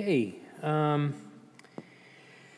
[0.00, 0.34] Okay.
[0.62, 1.12] Um,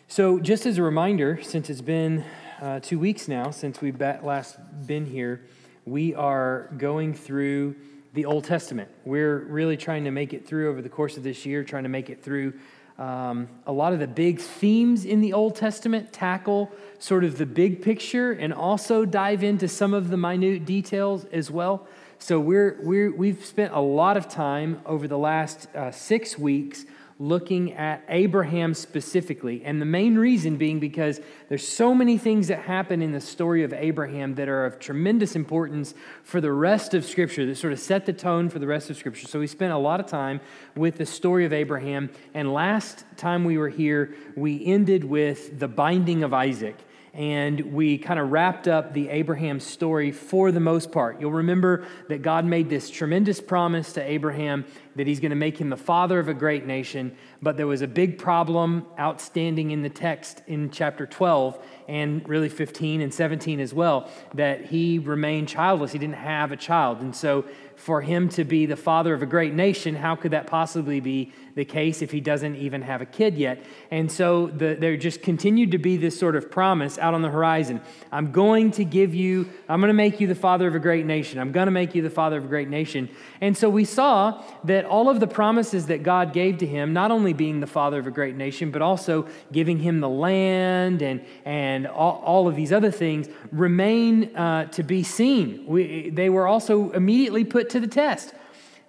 [0.07, 2.25] so, just as a reminder, since it's been
[2.61, 5.45] uh, two weeks now since we've last been here,
[5.85, 7.75] we are going through
[8.15, 8.91] the Old Testament.
[9.05, 11.89] We're really trying to make it through over the course of this year, trying to
[11.89, 12.53] make it through
[12.97, 16.71] um, a lot of the big themes in the Old Testament, tackle
[17.01, 21.51] sort of the big picture, and also dive into some of the minute details as
[21.51, 21.89] well.
[22.21, 26.87] So, we're, we're, we've spent a lot of time over the last uh, six weeks
[27.23, 29.63] looking at Abraham specifically.
[29.65, 33.63] And the main reason being because there's so many things that happen in the story
[33.63, 37.79] of Abraham that are of tremendous importance for the rest of Scripture, that sort of
[37.79, 39.29] set the tone for the rest of Scripture.
[39.29, 40.41] So we spent a lot of time
[40.75, 42.11] with the story of Abraham.
[42.35, 46.77] And last time we were here, we ended with the binding of Isaac
[47.15, 51.21] and we kind of wrapped up the Abraham story for the most part.
[51.21, 54.65] You'll remember that God made this tremendous promise to Abraham
[54.97, 57.83] that he's going to make him the father of a great nation, but there was
[57.83, 63.59] a big problem outstanding in the text in chapter 12 and really 15 and 17
[63.59, 65.93] as well that he remained childless.
[65.93, 67.01] He didn't have a child.
[67.01, 67.45] And so
[67.83, 71.33] for him to be the father of a great nation, how could that possibly be
[71.57, 73.65] the case if he doesn't even have a kid yet?
[73.91, 77.29] And so the, there just continued to be this sort of promise out on the
[77.29, 77.81] horizon.
[78.13, 81.07] I'm going to give you, I'm going to make you the father of a great
[81.07, 81.41] nation.
[81.41, 83.09] I'm going to make you the father of a great nation.
[83.41, 87.11] And so we saw that all of the promises that God gave to him, not
[87.11, 91.25] only being the father of a great nation, but also giving him the land and,
[91.45, 95.65] and all, all of these other things, remain uh, to be seen.
[95.67, 98.35] We, they were also immediately put to the test.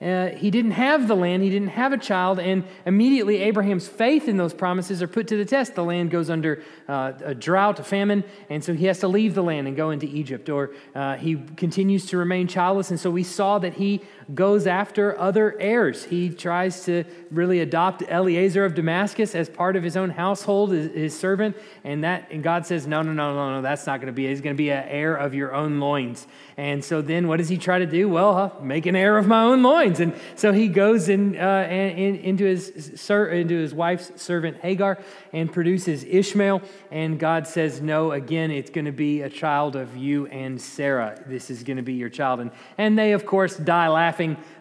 [0.01, 4.27] Uh, he didn't have the land, he didn't have a child, and immediately Abraham's faith
[4.27, 5.75] in those promises are put to the test.
[5.75, 9.33] The land goes under uh, a drought, a famine, and so he has to leave
[9.33, 12.89] the land and go into Egypt, or uh, he continues to remain childless.
[12.89, 14.01] And so we saw that he
[14.33, 16.05] goes after other heirs.
[16.05, 21.17] He tries to really adopt Eliezer of Damascus as part of his own household, his,
[21.17, 24.13] servant, and that and God says, no, no, no, no, no, that's not going to
[24.13, 24.27] be.
[24.27, 26.27] He's going to be an heir of your own loins.
[26.57, 28.07] And so then, what does he try to do?
[28.07, 29.99] Well, make an heir of my own loins.
[29.99, 32.69] And so he goes in, uh, in, into his
[33.09, 34.99] into his wife's servant Hagar
[35.31, 36.61] and produces Ishmael.
[36.91, 41.21] And God says, no, again, it's going to be a child of you and Sarah.
[41.25, 42.39] This is going to be your child.
[42.39, 44.12] And and they of course die laughing,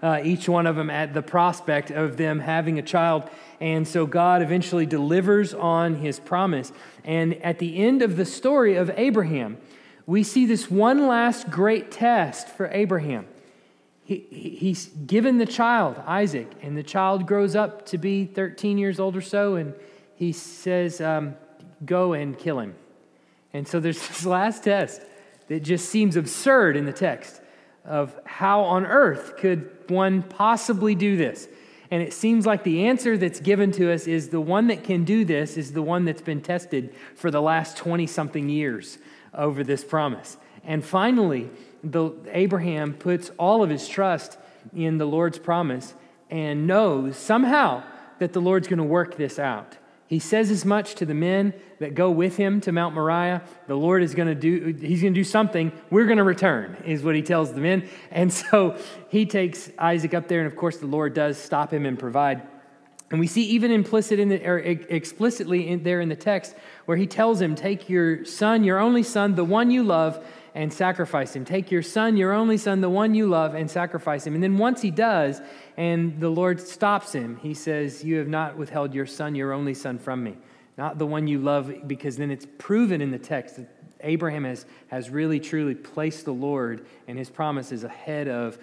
[0.03, 3.29] uh, each one of them at the prospect of them having a child.
[3.61, 6.73] And so God eventually delivers on his promise.
[7.05, 9.59] And at the end of the story of Abraham,
[10.07, 13.27] we see this one last great test for Abraham.
[14.05, 18.99] He, he's given the child, Isaac, and the child grows up to be 13 years
[18.99, 19.75] old or so, and
[20.17, 21.37] he says, um,
[21.85, 22.75] Go and kill him.
[23.53, 25.03] And so there's this last test
[25.49, 27.42] that just seems absurd in the text
[27.85, 31.49] of how on earth could one possibly do this?
[31.91, 35.05] And it seems like the answer that's given to us is the one that can
[35.05, 38.97] do this is the one that's been tested for the last 20 something years
[39.35, 40.39] over this promise.
[40.65, 41.51] And finally,
[41.85, 44.39] the, Abraham puts all of his trust
[44.75, 45.95] in the Lord's promise
[46.31, 47.83] and knows somehow
[48.21, 49.77] that the Lord's going to work this out.
[50.13, 53.41] He says as much to the men that go with him to Mount Moriah.
[53.67, 55.73] The Lord is going to do, he's going to do something.
[55.89, 57.89] We're going to return, is what he tells the men.
[58.11, 58.77] And so
[59.09, 62.43] he takes Isaac up there, and of course, the Lord does stop him and provide.
[63.11, 66.99] And we see even implicit in the, or explicitly in there in the text where
[66.99, 70.23] he tells him, Take your son, your only son, the one you love,
[70.55, 71.45] and sacrifice him.
[71.45, 74.35] Take your son, your only son, the one you love, and sacrifice him.
[74.35, 75.41] And then once he does,
[75.77, 77.37] and the Lord stops him.
[77.37, 80.37] He says, You have not withheld your son, your only son, from me.
[80.77, 83.69] Not the one you love, because then it's proven in the text that
[84.03, 88.59] Abraham has, has really truly placed the Lord and his promises ahead of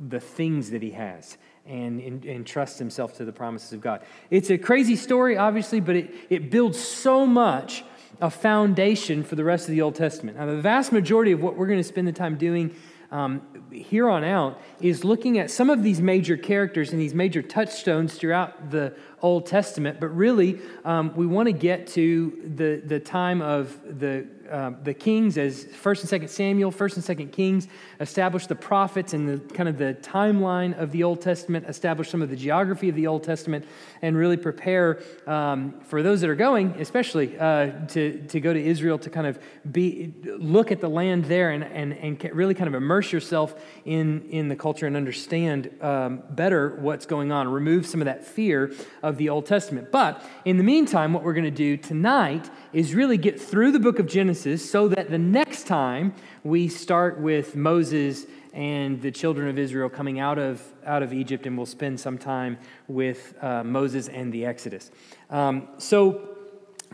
[0.00, 4.02] the things that he has and, trusts himself to the promises of God.
[4.30, 7.84] It's a crazy story, obviously, but it, it builds so much
[8.22, 10.38] a foundation for the rest of the Old Testament.
[10.38, 12.74] Now, the vast majority of what we're going to spend the time doing
[13.10, 17.42] um, here on out is looking at some of these major characters and these major
[17.42, 23.00] touchstones throughout the Old Testament, but really um, we want to get to the, the
[23.00, 27.68] time of the, uh, the kings as 1st and 2nd Samuel, 1st and 2nd Kings,
[28.00, 32.22] establish the prophets and the kind of the timeline of the Old Testament, establish some
[32.22, 33.64] of the geography of the Old Testament,
[34.00, 38.62] and really prepare um, for those that are going, especially uh, to, to go to
[38.62, 39.38] Israel to kind of
[39.70, 43.54] be, look at the land there and, and, and really kind of immerse yourself
[43.84, 48.24] in, in the culture and understand um, better what's going on, remove some of that
[48.24, 48.72] fear
[49.02, 49.90] of the Old Testament.
[49.90, 53.78] But in the meantime, what we're going to do tonight is really get through the
[53.78, 59.48] book of Genesis so that the next time we start with Moses and the children
[59.48, 62.58] of Israel coming out of, out of Egypt, and we'll spend some time
[62.88, 64.90] with uh, Moses and the Exodus.
[65.30, 66.28] Um, so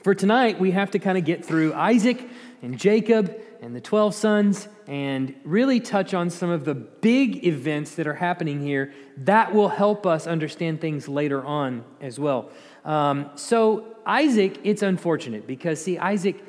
[0.02, 2.28] for tonight, we have to kind of get through Isaac
[2.62, 7.96] and Jacob and the 12 sons and really touch on some of the big events
[7.96, 12.50] that are happening here that will help us understand things later on as well.
[12.84, 16.42] Um, so, Isaac, it's unfortunate because, see, Isaac,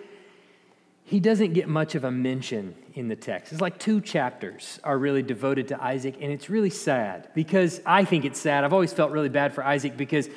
[1.03, 3.51] he doesn't get much of a mention in the text.
[3.51, 8.05] It's like two chapters are really devoted to Isaac, and it's really sad because I
[8.05, 8.63] think it's sad.
[8.63, 10.29] I've always felt really bad for Isaac because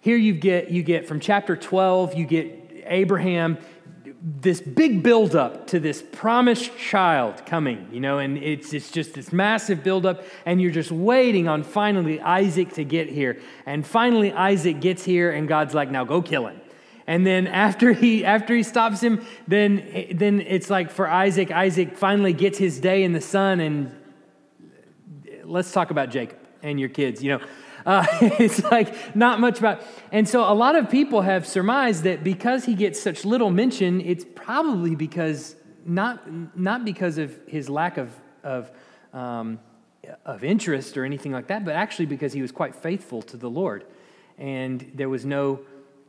[0.00, 3.58] here you get, you get from chapter 12, you get Abraham
[4.40, 9.32] this big buildup to this promised child coming, you know, and it's, it's just this
[9.32, 13.40] massive buildup, and you're just waiting on finally Isaac to get here.
[13.66, 16.61] And finally, Isaac gets here, and God's like, now go kill him.
[17.12, 21.94] And then after he after he stops him, then then it's like for Isaac, Isaac
[21.94, 23.94] finally gets his day in the sun, and
[25.44, 27.22] let's talk about Jacob and your kids.
[27.22, 27.44] You know,
[27.86, 28.06] uh,
[28.40, 29.82] it's like not much about.
[30.10, 34.00] And so a lot of people have surmised that because he gets such little mention,
[34.00, 35.54] it's probably because
[35.84, 36.22] not
[36.56, 38.10] not because of his lack of
[38.42, 38.70] of
[39.12, 39.60] um,
[40.24, 43.50] of interest or anything like that, but actually because he was quite faithful to the
[43.50, 43.84] Lord,
[44.38, 45.60] and there was no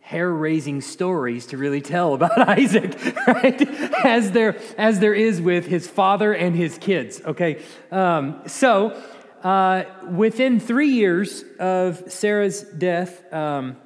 [0.03, 2.93] hair raising stories to really tell about Isaac,
[3.25, 3.61] right?
[4.05, 7.61] As there, as there is with his father and his kids, okay?
[7.89, 9.01] Um, so,
[9.43, 13.77] uh, within three years of Sarah's death, um,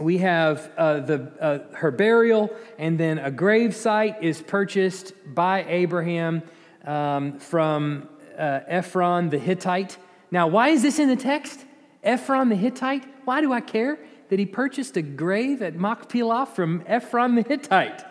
[0.00, 5.64] we have uh, the, uh, her burial, and then a grave site is purchased by
[5.64, 6.42] Abraham
[6.84, 9.96] um, from uh, Ephron the Hittite.
[10.32, 11.64] Now, why is this in the text?
[12.02, 13.04] Ephron the Hittite?
[13.24, 13.98] Why do I care
[14.30, 18.02] that he purchased a grave at Machpelah from Ephron the Hittite?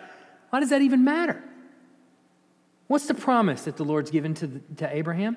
[0.50, 1.42] Why does that even matter?
[2.86, 5.36] What's the promise that the Lord's given to, the, to Abraham?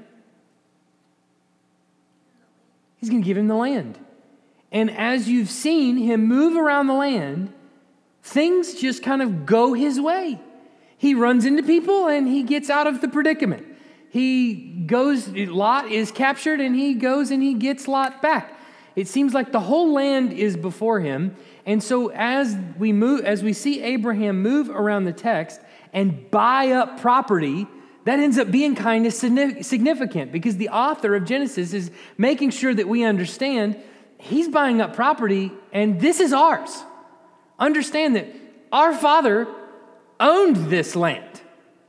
[2.97, 3.97] He's going to give him the land.
[4.71, 7.53] And as you've seen him move around the land,
[8.21, 10.39] things just kind of go his way.
[10.97, 13.67] He runs into people and he gets out of the predicament.
[14.09, 14.53] He
[14.85, 18.52] goes, Lot is captured and he goes and he gets Lot back.
[18.95, 21.35] It seems like the whole land is before him.
[21.65, 25.59] And so as we move, as we see Abraham move around the text
[25.93, 27.67] and buy up property,
[28.05, 32.73] that ends up being kind of significant because the author of Genesis is making sure
[32.73, 33.81] that we understand
[34.17, 36.83] he's buying up property and this is ours.
[37.57, 38.27] Understand that
[38.71, 39.47] our father
[40.19, 41.32] owned this land.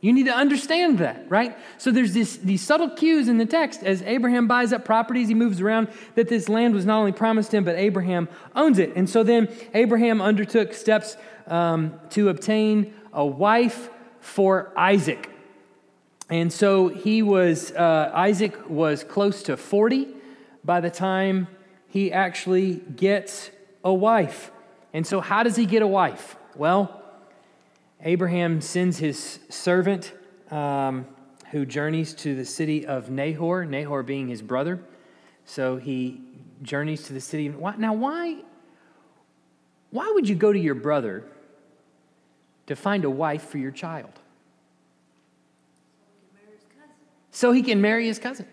[0.04, 1.56] You need to understand that, right?
[1.78, 5.34] So there's this, these subtle cues in the text as Abraham buys up properties, he
[5.34, 8.92] moves around, that this land was not only promised him, but Abraham owns it.
[8.96, 11.16] And so then Abraham undertook steps
[11.46, 13.88] um, to obtain a wife
[14.20, 15.30] for Isaac.
[16.28, 20.08] And so he was, uh, Isaac was close to 40
[20.62, 21.48] by the time
[21.88, 23.50] he actually gets
[23.82, 24.50] a wife.
[24.92, 26.36] And so, how does he get a wife?
[26.54, 27.03] Well,
[28.04, 30.12] Abraham sends his servant
[30.50, 31.06] um,
[31.50, 34.80] who journeys to the city of Nahor, Nahor being his brother.
[35.46, 36.20] So he
[36.62, 37.48] journeys to the city.
[37.48, 38.42] Now, why,
[39.90, 41.24] why would you go to your brother
[42.66, 44.20] to find a wife for your child?
[47.34, 48.46] so he can marry his cousin.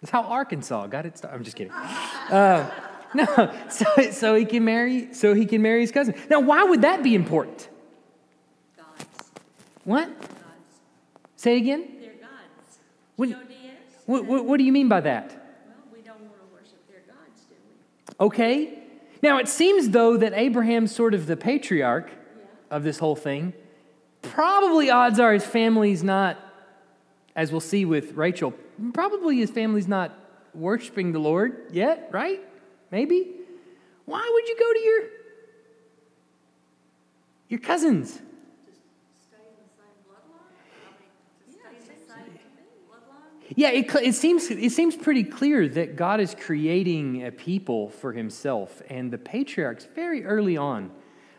[0.00, 1.36] That's how Arkansas got it started.
[1.36, 1.72] I'm just kidding.
[1.72, 2.70] Uh,
[3.14, 3.26] no,
[3.70, 6.14] so, so he can marry so he can marry his cousin.
[6.28, 7.68] Now, why would that be important?
[8.76, 9.04] Gods.
[9.84, 10.20] What?
[10.20, 10.34] Gods.
[11.36, 11.88] Say again.
[12.00, 12.78] They're gods.
[13.16, 13.30] What,
[14.06, 15.30] what, what, what do you mean by that?
[15.30, 17.54] Well, we don't want to worship their gods, do
[18.20, 18.26] we?
[18.26, 18.78] Okay.
[19.22, 22.44] Now, it seems though that Abraham's sort of the patriarch Yeah.
[22.76, 23.52] of this whole thing.
[24.22, 26.36] Probably odds are his family's not,
[27.34, 28.52] as we'll see with Rachel,
[28.92, 30.12] probably his family's not
[30.54, 32.40] worshiping the Lord yet, right?
[32.90, 33.34] Maybe.
[34.04, 35.02] Why would you go to your
[37.48, 38.20] your cousins?
[43.56, 48.12] Yeah, it, it, seems, it seems pretty clear that God is creating a people for
[48.12, 50.90] himself, and the patriarchs, very early on,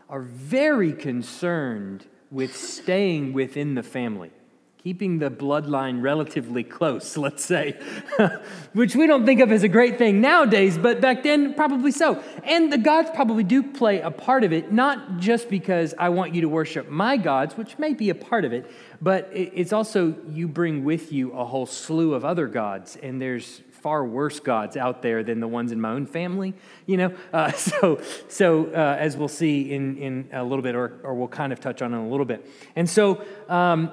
[0.09, 4.31] are very concerned with staying within the family,
[4.81, 7.77] keeping the bloodline relatively close, let's say,
[8.73, 12.23] which we don't think of as a great thing nowadays, but back then, probably so.
[12.45, 16.33] And the gods probably do play a part of it, not just because I want
[16.33, 18.71] you to worship my gods, which may be a part of it,
[19.01, 23.61] but it's also you bring with you a whole slew of other gods, and there's
[23.81, 26.53] far worse gods out there than the ones in my own family,
[26.85, 27.13] you know?
[27.31, 31.27] Uh, so, so uh, as we'll see in, in a little bit, or, or we'll
[31.27, 32.45] kind of touch on in a little bit.
[32.75, 33.91] And so, um,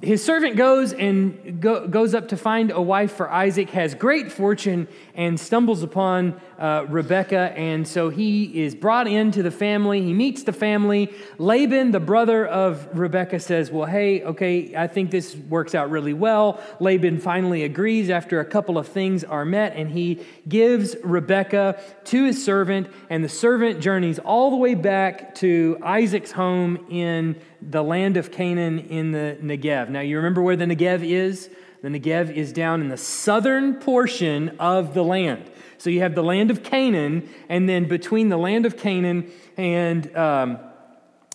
[0.00, 4.30] his servant goes and go, goes up to find a wife for Isaac, has great
[4.30, 4.86] fortune,
[5.16, 7.52] and stumbles upon uh, Rebekah.
[7.56, 10.00] And so he is brought into the family.
[10.02, 11.12] He meets the family.
[11.38, 16.14] Laban, the brother of Rebekah, says, Well, hey, okay, I think this works out really
[16.14, 16.60] well.
[16.78, 22.24] Laban finally agrees after a couple of things are met, and he gives Rebekah to
[22.24, 22.86] his servant.
[23.10, 28.30] And the servant journeys all the way back to Isaac's home in the land of
[28.30, 29.88] Canaan in the Negev.
[29.88, 31.50] Now, you remember where the Negev is?
[31.82, 35.50] The Negev is down in the southern portion of the land.
[35.78, 40.14] So you have the land of Canaan, and then between the land of Canaan and
[40.16, 40.58] um,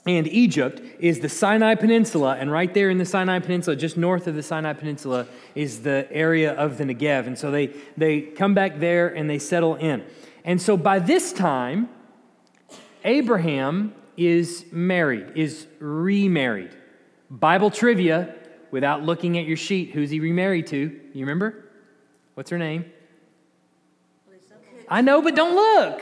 [0.06, 4.27] and Egypt is the Sinai Peninsula, and right there in the Sinai Peninsula, just north
[4.27, 7.25] of the Sinai Peninsula, is the area of the Negev.
[7.25, 10.03] And so they, they come back there and they settle in.
[10.44, 11.88] And so by this time,
[13.06, 16.72] Abraham is married, is remarried.
[17.29, 18.36] Bible trivia,
[18.72, 20.77] without looking at your sheet, who's he remarried to?
[21.13, 21.65] You remember?
[22.34, 22.86] What's her name?
[24.88, 26.01] I know, but don't look.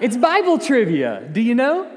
[0.00, 1.26] It's Bible trivia.
[1.30, 1.90] Do you know?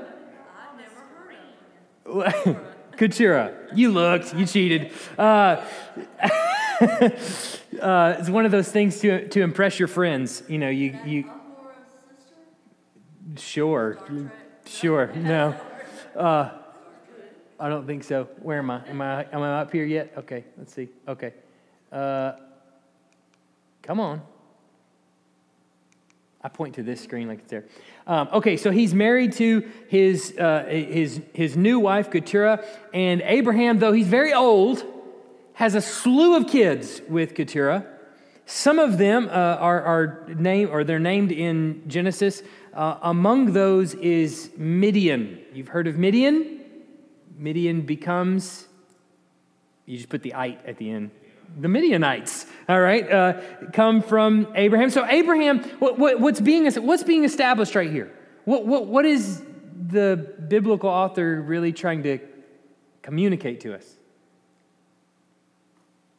[2.98, 3.54] Keturah.
[3.74, 4.92] You looked, you cheated.
[5.18, 5.22] Uh,
[6.82, 10.44] uh, it's one of those things to, to impress your friends.
[10.48, 11.32] You know, you, you.
[13.38, 13.98] Sure.
[14.70, 15.12] Sure.
[15.16, 15.60] No.
[16.16, 16.52] Uh,
[17.60, 18.30] I don't think so.
[18.42, 18.88] Where am I?
[18.88, 20.14] Am I, am I up here yet?
[20.18, 20.90] Okay, let's see.
[21.08, 21.34] Okay.
[21.92, 22.34] Uh,
[23.82, 24.22] come on.
[26.42, 27.66] I point to this screen like it's there.
[28.08, 33.80] Um, okay, so he's married to his, uh, his, his new wife, Keturah, and Abraham,
[33.80, 34.84] though he's very old,
[35.54, 37.86] has a slew of kids with Keturah.
[38.46, 42.42] Some of them uh, are, are named, or they're named in Genesis.
[42.74, 45.40] Uh, among those is Midian.
[45.54, 46.62] You've heard of Midian?
[47.38, 48.68] Midian becomes,
[49.86, 51.12] you just put the ite at the end
[51.58, 53.42] the Midianites, all right, uh,
[53.74, 54.90] come from Abraham.
[54.90, 58.12] So, Abraham, what, what, what's, being, what's being established right here?
[58.46, 59.44] What, what, what is
[59.88, 62.20] the biblical author really trying to
[63.02, 63.86] communicate to us?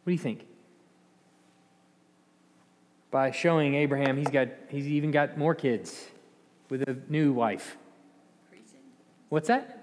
[0.03, 0.47] What do you think?
[3.11, 6.07] By showing Abraham, he's, got, he's even got more kids
[6.71, 7.77] with a new wife.
[9.29, 9.77] What's that?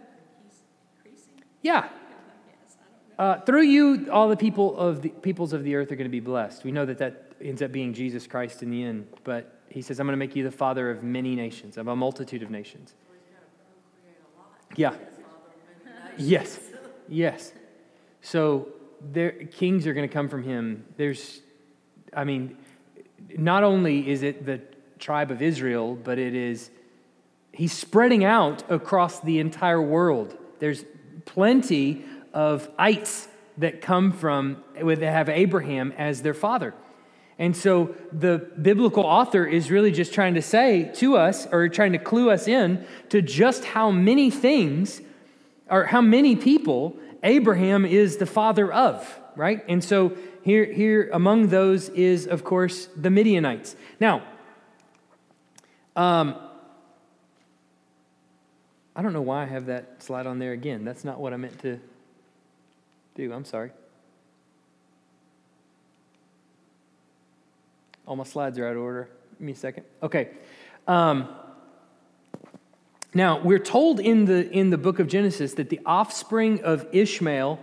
[1.62, 1.89] Yeah,
[3.17, 6.10] uh, through you, all the people of the peoples of the earth are going to
[6.10, 6.63] be blessed.
[6.63, 10.00] We know that that ends up being Jesus Christ in the end, but he says,
[10.00, 12.94] "I'm going to make you the father of many nations, of a multitude of nations."
[14.75, 14.94] Yeah.
[16.17, 16.60] Yes.
[17.08, 17.53] Yes.
[18.22, 18.67] So
[19.01, 20.86] there, kings are going to come from him.
[20.98, 21.41] There's,
[22.13, 22.58] I mean,
[23.36, 24.62] not only is it the
[25.00, 26.70] tribe of Israel, but it is,
[27.58, 30.38] he's spreading out across the entire world.
[30.60, 30.86] There's
[31.26, 36.76] plenty of ites that come from, that have Abraham as their father.
[37.40, 41.94] And so the biblical author is really just trying to say to us, or trying
[41.94, 45.02] to clue us in to just how many things,
[45.68, 49.64] or how many people Abraham is the father of, right?
[49.68, 53.76] And so here, here among those is, of course, the Midianites.
[54.00, 54.22] Now,
[55.96, 56.36] um,
[58.98, 60.84] I don't know why I have that slide on there again.
[60.84, 61.80] That's not what I meant to
[63.13, 63.32] do.
[63.32, 63.70] I'm sorry.
[68.08, 69.08] All my slides are out of order.
[69.34, 69.84] Give me a second.
[70.01, 70.30] Okay.
[70.88, 71.30] Um,
[73.13, 77.60] now, we're told in the, in the book of Genesis that the offspring of Ishmael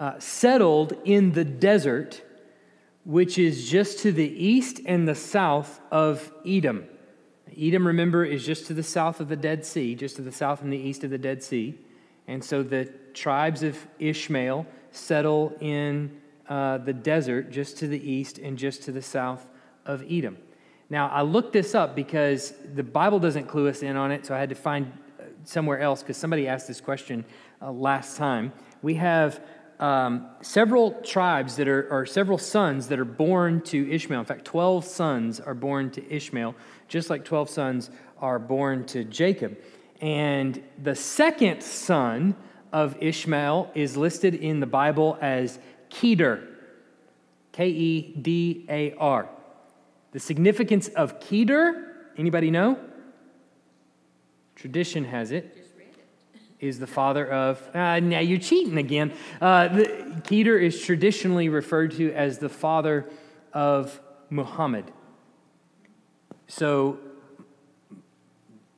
[0.00, 2.22] uh, settled in the desert,
[3.04, 6.86] which is just to the east and the south of Edom.
[7.58, 10.62] Edom, remember, is just to the south of the Dead Sea, just to the south
[10.62, 11.78] and the east of the Dead Sea.
[12.26, 18.38] And so the tribes of Ishmael settle in uh, the desert just to the east
[18.38, 19.46] and just to the south
[19.86, 20.36] of Edom.
[20.90, 24.34] Now, I looked this up because the Bible doesn't clue us in on it, so
[24.34, 27.24] I had to find uh, somewhere else because somebody asked this question
[27.62, 28.52] uh, last time.
[28.82, 29.40] We have
[29.80, 34.20] um, several tribes that are, or several sons that are born to Ishmael.
[34.20, 36.54] In fact, 12 sons are born to Ishmael,
[36.92, 39.56] just like 12 sons are born to Jacob.
[40.02, 42.36] And the second son
[42.70, 45.58] of Ishmael is listed in the Bible as
[45.88, 46.46] Kedar,
[47.52, 49.26] K E D A R.
[50.12, 52.78] The significance of Kedar, anybody know?
[54.54, 55.66] Tradition has it,
[56.60, 59.14] is the father of, uh, now you're cheating again.
[59.40, 63.08] Uh, the, Kedar is traditionally referred to as the father
[63.54, 64.92] of Muhammad.
[66.54, 66.98] So,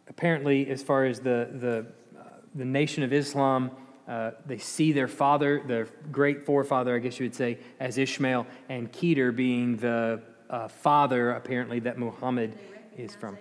[0.07, 2.23] apparently, as far as the, the, uh,
[2.55, 3.73] the nation of Islam,
[4.07, 8.47] uh, they see their father, their great forefather, I guess you would say, as Ishmael,
[8.69, 12.57] and Kedar being the uh, father, apparently, that Muhammad
[12.97, 13.37] is from.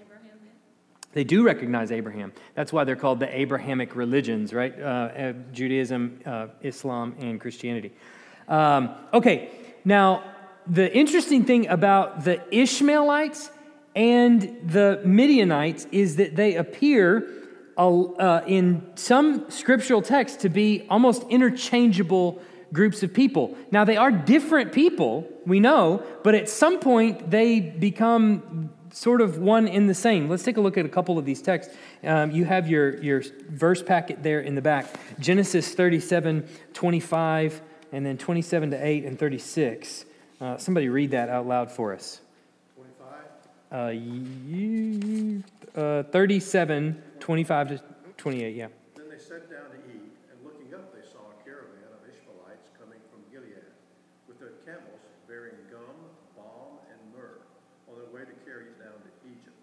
[1.12, 2.34] They do recognize Abraham.
[2.56, 4.74] That's why they're called the Abrahamic religions, right?
[4.76, 7.92] Uh, uh, Judaism, uh, Islam, and Christianity.
[8.48, 9.52] Um, okay,
[9.86, 10.24] now
[10.66, 13.52] the interesting thing about the Ishmaelites
[13.96, 17.30] and the Midianites is that they appear
[17.78, 23.56] uh, in some scriptural texts to be almost interchangeable groups of people.
[23.72, 29.40] Now, they are different people, we know, but at some point they become sort of
[29.40, 30.30] one in the same.
[30.30, 31.74] Let's take a look at a couple of these texts.
[32.04, 34.88] Um, you have your, your verse packet there in the back
[35.20, 40.06] Genesis 37, 25, and then 27 to 8 and 36.
[40.42, 42.22] Uh, somebody read that out loud for us.
[43.74, 43.90] 25?
[43.90, 45.44] Uh, you,
[45.76, 47.82] uh, 37, 25 to
[48.18, 48.68] 28, yeah.
[48.96, 52.70] Then they sat down to eat, and looking up, they saw a caravan of Ishmaelites
[52.78, 53.66] coming from Gilead,
[54.30, 55.98] with their camels bearing gum,
[56.38, 57.42] balm, and myrrh,
[57.90, 59.58] on their way to carry it down to Egypt.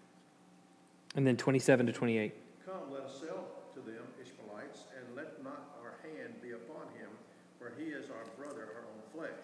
[1.15, 2.35] And then 27 to 28.
[2.67, 7.07] Come, let us sell to them, Ishmaelites, and let not our hand be upon him,
[7.55, 9.39] for he is our brother, our own flesh.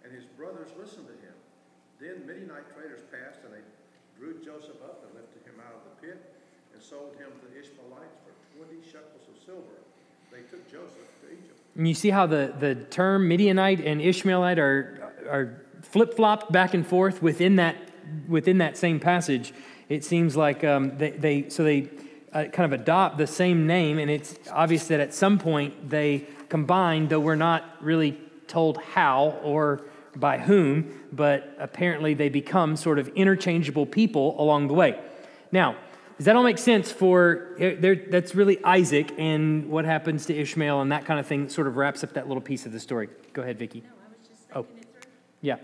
[0.00, 1.36] And his brothers listened to him.
[2.00, 3.60] Then Midianite traders passed, and they
[4.18, 6.18] drew Joseph up and lifted him out of the pit,
[6.74, 9.62] and sold him to Ishmaelites for twenty shekels of silver.
[10.32, 11.04] They took Joseph.
[11.76, 16.74] And you see how the, the term Midianite and Ishmaelite are, are flip flopped back
[16.74, 17.76] and forth within that,
[18.26, 19.52] within that same passage.
[19.88, 21.88] It seems like um, they, they, so they
[22.32, 26.26] uh, kind of adopt the same name, and it's obvious that at some point they
[26.48, 28.18] combine, though we're not really
[28.48, 29.82] told how or
[30.16, 34.98] by whom, but apparently they become sort of interchangeable people along the way.
[35.52, 35.76] Now,
[36.18, 40.80] does that all make sense for there, that's really Isaac and what happens to Ishmael
[40.80, 42.80] and that kind of thing that sort of wraps up that little piece of the
[42.80, 43.08] story?
[43.32, 43.82] Go ahead, Vicki.
[43.82, 44.66] No, I was just Oh.
[44.80, 44.86] it.
[45.40, 45.56] Yeah.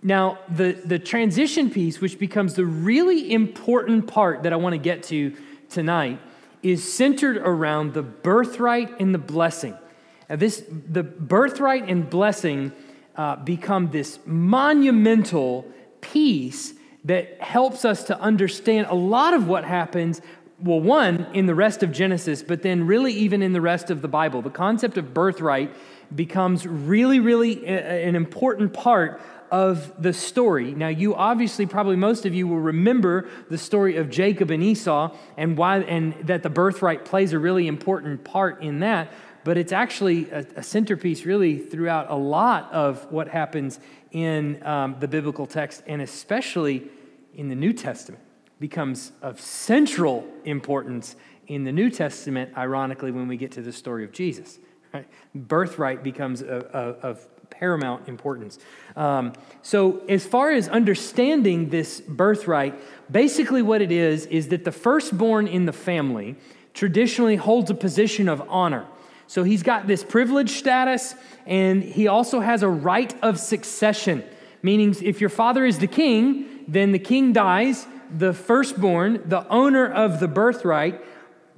[0.00, 4.78] Now, the, the transition piece, which becomes the really important part that I want to
[4.78, 5.36] get to
[5.68, 6.20] tonight,
[6.62, 9.76] is centered around the birthright and the blessing.
[10.30, 12.70] Now, this, the birthright and blessing
[13.16, 15.66] uh, become this monumental
[16.00, 20.20] piece that helps us to understand a lot of what happens
[20.62, 24.00] well, one, in the rest of Genesis, but then really even in the rest of
[24.00, 24.42] the Bible.
[24.42, 25.74] The concept of birthright
[26.14, 30.72] becomes really, really an important part of the story.
[30.72, 35.14] Now, you obviously, probably most of you will remember the story of Jacob and Esau
[35.36, 39.12] and why, and that the birthright plays a really important part in that.
[39.44, 43.80] But it's actually a, a centerpiece, really, throughout a lot of what happens
[44.12, 46.88] in um, the biblical text, and especially
[47.34, 48.22] in the New Testament
[48.60, 51.16] becomes of central importance
[51.48, 54.58] in the New Testament, ironically, when we get to the story of Jesus.
[54.94, 55.06] Right?
[55.34, 58.58] Birthright becomes a, a, of paramount importance.
[58.94, 62.74] Um, so, as far as understanding this birthright,
[63.10, 66.36] basically what it is is that the firstborn in the family
[66.74, 68.86] traditionally holds a position of honor.
[69.32, 71.14] So, he's got this privileged status,
[71.46, 74.24] and he also has a right of succession,
[74.62, 79.90] meaning if your father is the king, then the king dies, the firstborn, the owner
[79.90, 81.02] of the birthright,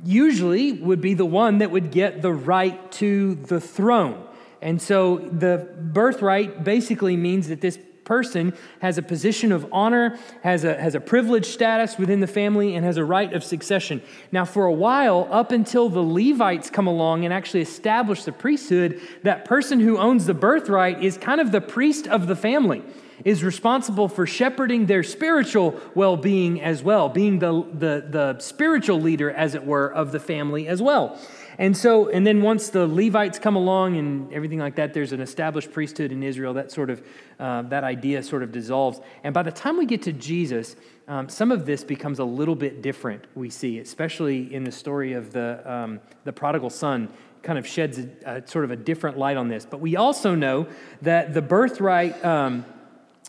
[0.04, 4.24] usually would be the one that would get the right to the throne.
[4.62, 10.64] And so the birthright basically means that this person has a position of honor, has
[10.64, 14.02] a, has a privileged status within the family, and has a right of succession.
[14.32, 19.00] Now, for a while, up until the Levites come along and actually establish the priesthood,
[19.22, 22.82] that person who owns the birthright is kind of the priest of the family
[23.24, 29.00] is responsible for shepherding their spiritual well being as well, being the, the, the spiritual
[29.00, 31.18] leader, as it were, of the family as well.
[31.58, 35.20] And so, and then once the Levites come along and everything like that, there's an
[35.20, 36.54] established priesthood in Israel.
[36.54, 37.02] That sort of,
[37.38, 39.00] uh, that idea sort of dissolves.
[39.22, 42.56] And by the time we get to Jesus, um, some of this becomes a little
[42.56, 43.24] bit different.
[43.34, 47.08] We see, especially in the story of the um, the prodigal son,
[47.42, 49.66] kind of sheds a, a, sort of a different light on this.
[49.66, 50.66] But we also know
[51.02, 52.24] that the birthright.
[52.24, 52.64] Um,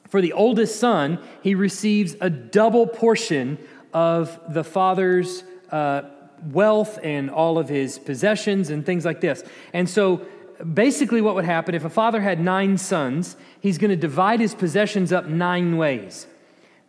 [0.08, 3.58] for the oldest son, he receives a double portion
[3.92, 6.04] of the father's uh,
[6.44, 9.44] wealth and all of his possessions and things like this.
[9.74, 10.26] And so
[10.74, 14.56] basically, what would happen if a father had nine sons, he's going to divide his
[14.56, 16.28] possessions up nine ways.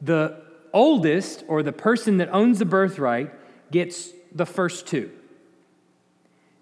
[0.01, 3.33] The oldest, or the person that owns the birthright,
[3.71, 5.11] gets the first two.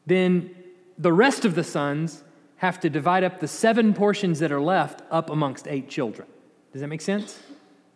[0.06, 0.54] Then
[0.98, 2.22] the rest of the sons
[2.56, 6.28] have to divide up the seven portions that are left up amongst eight children.
[6.72, 7.38] Does that make sense?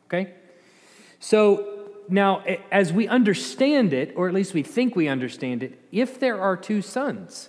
[0.06, 0.34] Okay?
[1.20, 1.77] So
[2.08, 6.40] now, as we understand it, or at least we think we understand it, if there
[6.40, 7.48] are two sons,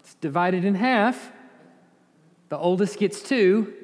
[0.00, 1.32] it's divided in half.
[2.48, 3.74] The oldest gets two,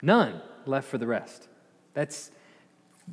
[0.00, 1.48] none left for the rest.
[1.94, 2.30] That's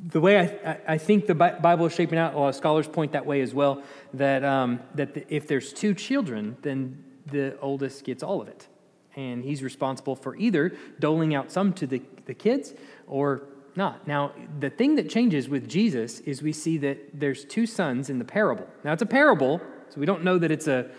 [0.08, 2.34] the way I, I think the Bible is shaping out.
[2.34, 3.82] A lot of scholars point that way as well.
[4.14, 8.66] That um, that the, if there's two children, then the oldest gets all of it,
[9.14, 12.74] and he's responsible for either doling out some to the, the kids
[13.06, 13.42] or
[13.76, 13.96] not.
[14.06, 18.18] Now, the thing that changes with Jesus is we see that there's two sons in
[18.18, 18.66] the parable.
[18.84, 20.90] Now, it's a parable, so we don't know that it's a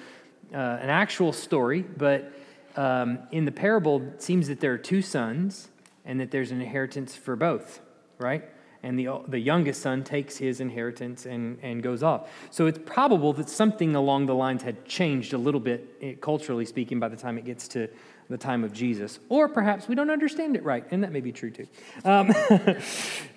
[0.53, 2.33] uh, an actual story, but
[2.75, 5.69] um, in the parable, it seems that there are two sons
[6.05, 7.79] and that there's an inheritance for both,
[8.17, 8.43] right?
[8.83, 12.29] And the, the youngest son takes his inheritance and, and goes off.
[12.49, 16.65] So it's probable that something along the lines had changed a little bit, eh, culturally
[16.65, 17.87] speaking, by the time it gets to
[18.31, 19.19] the time of Jesus.
[19.29, 21.67] Or perhaps we don't understand it right, and that may be true too.
[22.03, 22.33] Um,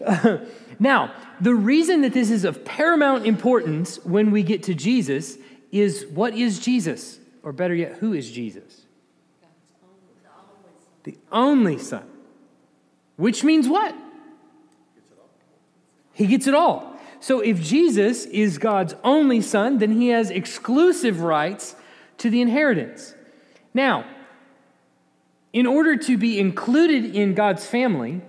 [0.78, 5.36] now, the reason that this is of paramount importance when we get to Jesus
[5.70, 7.18] is what is Jesus?
[7.42, 8.82] Or better yet, who is Jesus?
[11.02, 12.08] The only Son.
[13.16, 13.94] Which means what?
[16.14, 16.98] He gets it all.
[17.20, 21.74] So if Jesus is God's only son, then he has exclusive rights
[22.18, 23.14] to the inheritance.
[23.72, 24.04] Now,
[25.54, 28.20] in order to be included in God's family,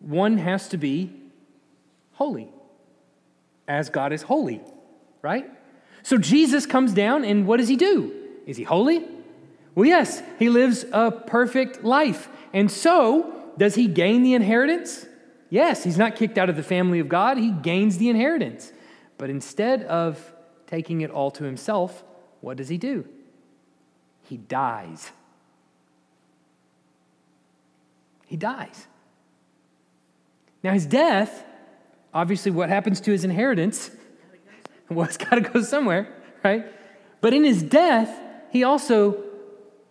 [0.00, 1.10] one has to be
[2.12, 2.52] holy,
[3.66, 4.60] as God is holy,
[5.22, 5.50] right?
[6.02, 8.12] So Jesus comes down, and what does he do?
[8.46, 9.08] Is he holy?
[9.74, 12.28] Well, yes, he lives a perfect life.
[12.52, 15.06] And so, does he gain the inheritance?
[15.48, 18.74] Yes, he's not kicked out of the family of God, he gains the inheritance.
[19.16, 20.34] But instead of
[20.66, 22.04] taking it all to himself,
[22.42, 23.08] what does he do?
[24.28, 25.12] He dies.
[28.30, 28.86] He dies.
[30.62, 31.44] Now, his death,
[32.14, 33.90] obviously, what happens to his inheritance?
[34.88, 36.08] Well, it's got to go somewhere,
[36.44, 36.64] right?
[37.20, 38.08] But in his death,
[38.52, 39.24] he also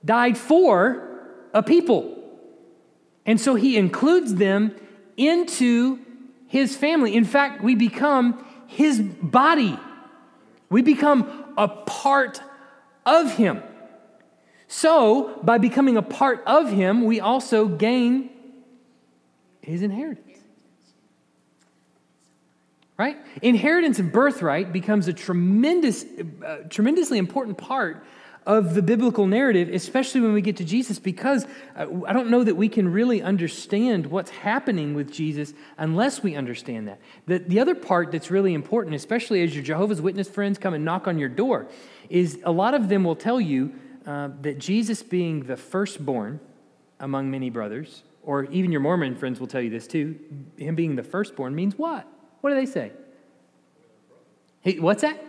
[0.05, 1.19] died for
[1.53, 2.17] a people.
[3.25, 4.73] And so he includes them
[5.17, 5.99] into
[6.47, 7.15] his family.
[7.15, 9.77] In fact, we become his body,
[10.69, 12.41] we become a part
[13.05, 13.63] of him.
[14.71, 18.29] So, by becoming a part of him, we also gain
[19.61, 20.37] his inheritance.
[22.95, 23.17] Right?
[23.41, 26.05] Inheritance and birthright becomes a tremendous,
[26.45, 28.05] uh, tremendously important part
[28.45, 32.43] of the biblical narrative, especially when we get to Jesus, because uh, I don't know
[32.43, 36.99] that we can really understand what's happening with Jesus unless we understand that.
[37.25, 40.85] The, the other part that's really important, especially as your Jehovah's Witness friends come and
[40.85, 41.67] knock on your door,
[42.07, 43.73] is a lot of them will tell you
[44.05, 46.39] uh, that Jesus being the firstborn
[46.99, 50.19] among many brothers, or even your Mormon friends will tell you this too,
[50.57, 52.07] him being the firstborn means what?
[52.41, 52.91] What do they say?
[54.61, 55.23] Hey, what's that?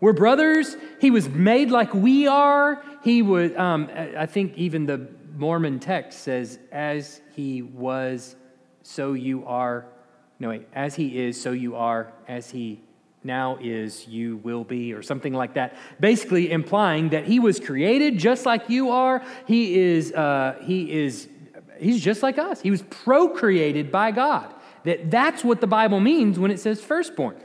[0.00, 0.76] We're brothers.
[1.00, 2.82] He was made like we are.
[3.04, 8.36] He would, um, I think even the Mormon text says, as he was,
[8.82, 9.86] so you are.
[10.38, 12.12] No, wait, as he is, so you are.
[12.26, 12.80] As he
[13.24, 15.76] now is, you will be, or something like that.
[16.00, 19.22] Basically implying that he was created just like you are.
[19.46, 21.28] He is, uh, he is,
[21.78, 22.60] he's just like us.
[22.60, 24.52] He was procreated by God.
[24.84, 27.36] That that's what the Bible means when it says firstborn.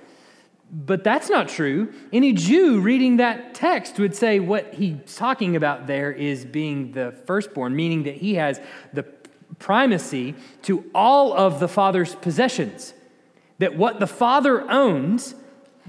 [0.69, 1.93] But that's not true.
[2.11, 7.13] Any Jew reading that text would say what he's talking about there is being the
[7.25, 8.59] firstborn, meaning that he has
[8.91, 9.03] the
[9.59, 12.93] primacy to all of the Father's possessions.
[13.59, 15.35] That what the Father owns,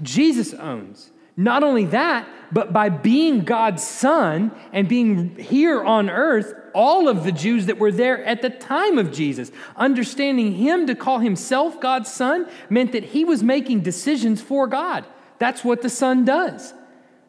[0.01, 1.11] Jesus owns.
[1.35, 7.23] Not only that, but by being God's Son and being here on earth, all of
[7.23, 9.51] the Jews that were there at the time of Jesus.
[9.75, 15.05] Understanding him to call himself God's son meant that he was making decisions for God.
[15.37, 16.73] That's what the son does.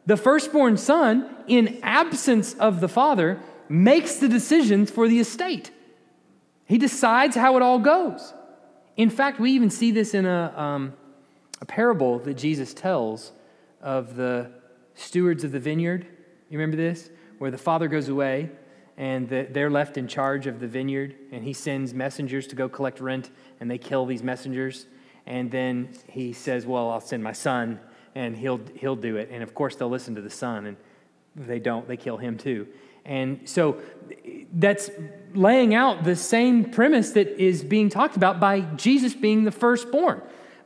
[0.07, 5.71] The firstborn son, in absence of the father, makes the decisions for the estate.
[6.65, 8.33] He decides how it all goes.
[8.97, 10.95] In fact, we even see this in a, um,
[11.61, 13.33] a parable that Jesus tells
[13.83, 14.51] of the
[14.95, 16.07] stewards of the vineyard.
[16.49, 17.11] You remember this?
[17.39, 18.51] Where the father goes away
[19.01, 23.01] and they're left in charge of the vineyard, and he sends messengers to go collect
[23.01, 24.85] rent, and they kill these messengers.
[25.25, 27.81] And then he says, Well, I'll send my son,
[28.15, 29.31] and he'll, he'll do it.
[29.33, 30.77] And of course, they'll listen to the son, and
[31.35, 32.69] they don't, they kill him too.
[33.07, 33.81] And so
[34.53, 34.91] that's
[35.33, 40.21] laying out the same premise that is being talked about by Jesus being the firstborn,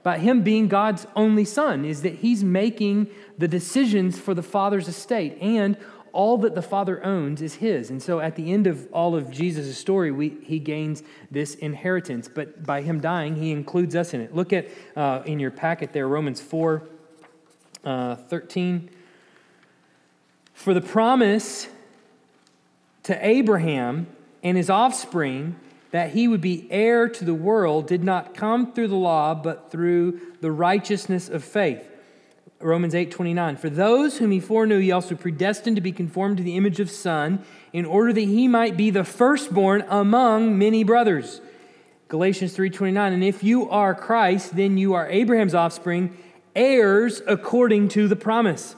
[0.04, 4.86] by him being God's only son, is that he's making the decisions for the father's
[4.86, 5.36] estate.
[5.40, 5.76] And
[6.14, 7.90] all that the Father owns is his.
[7.90, 12.30] And so at the end of all of Jesus' story, we, he gains this inheritance.
[12.32, 14.32] But by him dying, he includes us in it.
[14.32, 16.84] Look at uh, in your packet there, Romans 4
[17.84, 18.88] uh, 13.
[20.54, 21.66] For the promise
[23.02, 24.06] to Abraham
[24.44, 25.56] and his offspring
[25.94, 29.70] that he would be heir to the world did not come through the law, but
[29.70, 31.88] through the righteousness of faith.
[32.58, 33.56] Romans 8 29.
[33.56, 36.90] For those whom he foreknew, he also predestined to be conformed to the image of
[36.90, 41.40] Son, in order that he might be the firstborn among many brothers.
[42.08, 46.16] Galatians 3:29 and if you are Christ then you are Abraham's offspring
[46.56, 48.74] heirs according to the promise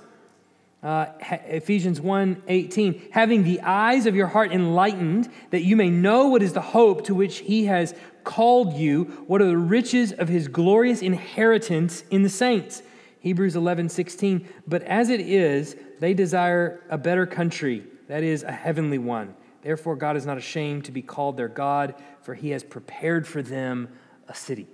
[0.86, 1.10] uh,
[1.48, 6.42] Ephesians 1 18, having the eyes of your heart enlightened, that you may know what
[6.42, 10.46] is the hope to which he has called you, what are the riches of his
[10.46, 12.84] glorious inheritance in the saints.
[13.18, 18.52] Hebrews 11 16, but as it is, they desire a better country, that is, a
[18.52, 19.34] heavenly one.
[19.62, 23.42] Therefore, God is not ashamed to be called their God, for he has prepared for
[23.42, 23.88] them
[24.28, 24.68] a city.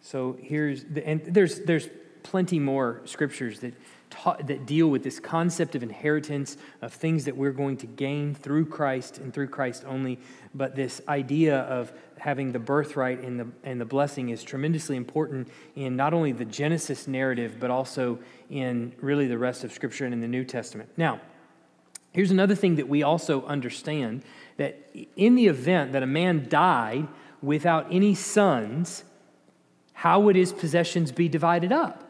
[0.00, 1.90] So here's the, and there's, there's
[2.22, 3.74] plenty more scriptures that,
[4.46, 8.66] that deal with this concept of inheritance, of things that we're going to gain through
[8.66, 10.18] Christ and through Christ only.
[10.54, 15.48] But this idea of having the birthright and the, and the blessing is tremendously important
[15.74, 18.18] in not only the Genesis narrative, but also
[18.50, 20.90] in really the rest of Scripture and in the New Testament.
[20.96, 21.20] Now,
[22.12, 24.22] here's another thing that we also understand
[24.56, 27.08] that in the event that a man died
[27.40, 29.04] without any sons,
[29.94, 32.08] how would his possessions be divided up?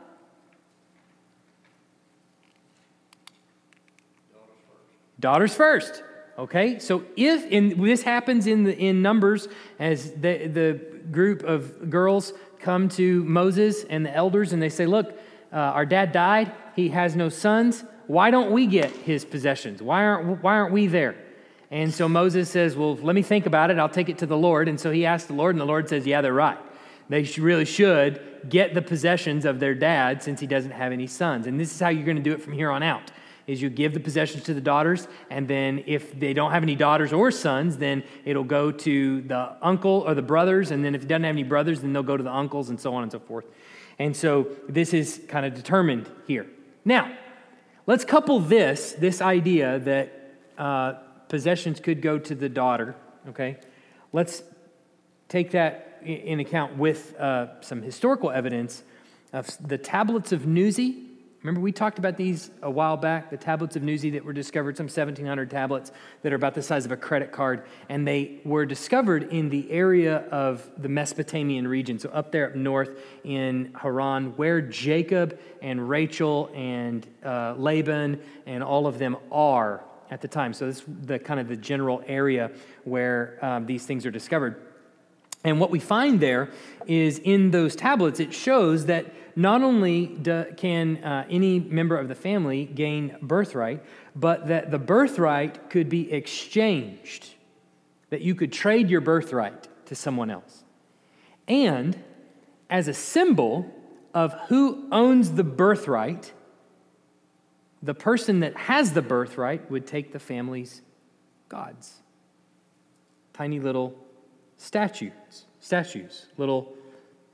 [5.22, 6.02] Daughters first.
[6.36, 6.80] Okay?
[6.80, 10.80] So if in, this happens in, the, in Numbers, as the, the
[11.10, 15.16] group of girls come to Moses and the elders and they say, Look,
[15.52, 17.84] uh, our dad died, he has no sons.
[18.08, 19.80] Why don't we get his possessions?
[19.80, 21.14] Why aren't, why aren't we there?
[21.70, 23.78] And so Moses says, Well, let me think about it.
[23.78, 24.68] I'll take it to the Lord.
[24.68, 26.58] And so he asks the Lord, and the Lord says, Yeah, they're right.
[27.08, 31.46] They really should get the possessions of their dad since he doesn't have any sons.
[31.46, 33.12] And this is how you're going to do it from here on out
[33.46, 36.76] is you give the possessions to the daughters, and then if they don't have any
[36.76, 41.02] daughters or sons, then it'll go to the uncle or the brothers, and then if
[41.02, 43.12] it doesn't have any brothers, then they'll go to the uncles, and so on and
[43.12, 43.44] so forth.
[43.98, 46.46] And so this is kind of determined here.
[46.84, 47.12] Now,
[47.86, 50.92] let's couple this, this idea that uh,
[51.28, 52.94] possessions could go to the daughter,
[53.28, 53.58] okay?
[54.12, 54.42] Let's
[55.28, 58.82] take that in account with uh, some historical evidence
[59.32, 61.06] of the tablets of Nuzi
[61.42, 64.76] Remember, we talked about these a while back, the tablets of Nuzi that were discovered,
[64.76, 65.90] some 1,700 tablets
[66.22, 69.68] that are about the size of a credit card, and they were discovered in the
[69.68, 72.90] area of the Mesopotamian region, so up there up north
[73.24, 80.20] in Haran, where Jacob and Rachel and uh, Laban and all of them are at
[80.20, 80.54] the time.
[80.54, 82.52] So this is the kind of the general area
[82.84, 84.62] where um, these things are discovered.
[85.44, 86.50] And what we find there
[86.86, 92.08] is in those tablets, it shows that not only do, can uh, any member of
[92.08, 97.34] the family gain birthright, but that the birthright could be exchanged,
[98.10, 100.64] that you could trade your birthright to someone else.
[101.48, 101.98] And
[102.68, 103.70] as a symbol
[104.14, 106.32] of who owns the birthright,
[107.82, 110.82] the person that has the birthright would take the family's
[111.48, 112.00] gods.
[113.32, 113.94] Tiny little
[114.56, 116.74] statues, statues, little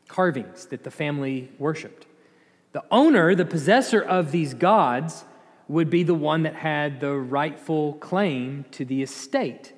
[0.09, 2.07] carvings that the family worshiped.
[2.73, 5.25] The owner, the possessor of these gods,
[5.69, 9.75] would be the one that had the rightful claim to the estate.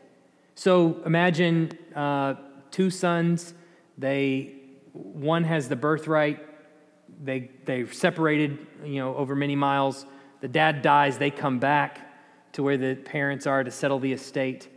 [0.55, 2.35] So imagine uh,
[2.71, 3.55] two sons,
[3.99, 4.55] they,
[4.93, 6.47] one has the birthright,
[7.23, 10.07] they, they've separated you know, over many miles.
[10.40, 12.07] The dad dies, they come back
[12.53, 14.69] to where the parents are to settle the estate.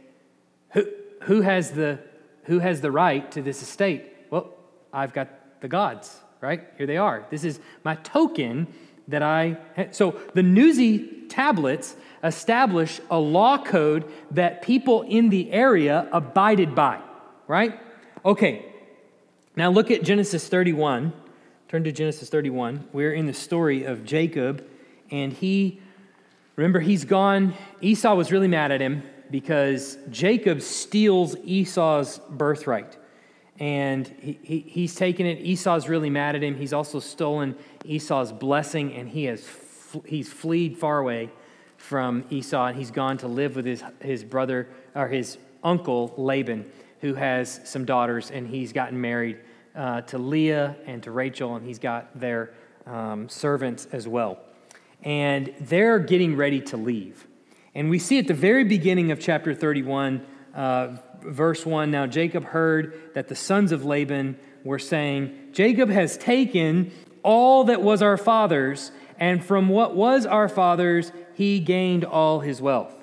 [0.72, 0.88] Who,
[1.24, 2.00] who, has the,
[2.44, 4.12] who has the right to this estate?
[4.30, 4.54] Well,
[4.92, 5.30] I've got
[5.64, 6.62] the gods, right?
[6.78, 7.26] Here they are.
[7.32, 8.68] This is my token
[9.08, 9.58] that I.
[9.92, 17.00] So the Nuzi tablets establish a law code that people in the area abided by,
[17.48, 17.80] right?
[18.26, 18.66] Okay,
[19.56, 21.14] now look at Genesis 31.
[21.70, 22.90] Turn to Genesis 31.
[22.92, 24.66] We're in the story of Jacob,
[25.12, 25.80] and he,
[26.58, 27.54] remember, he's gone.
[27.80, 32.98] Esau was really mad at him because Jacob steals Esau's birthright
[33.64, 35.40] and he, he, he's taken it.
[35.40, 36.58] Esau's really mad at him.
[36.58, 39.48] He's also stolen Esau's blessing, and he has
[40.06, 41.30] he's fleed far away
[41.78, 46.70] from Esau, and he's gone to live with his, his brother or his uncle Laban,
[47.00, 49.40] who has some daughters, and he's gotten married
[49.76, 52.52] uh, to Leah and to Rachel, and he's got their
[52.86, 54.40] um, servants as well.
[55.04, 57.28] and they're getting ready to leave.
[57.76, 62.46] And we see at the very beginning of chapter 31, uh, verse 1 Now Jacob
[62.46, 66.92] heard that the sons of Laban were saying, Jacob has taken
[67.24, 72.62] all that was our father's, and from what was our father's, he gained all his
[72.62, 72.94] wealth.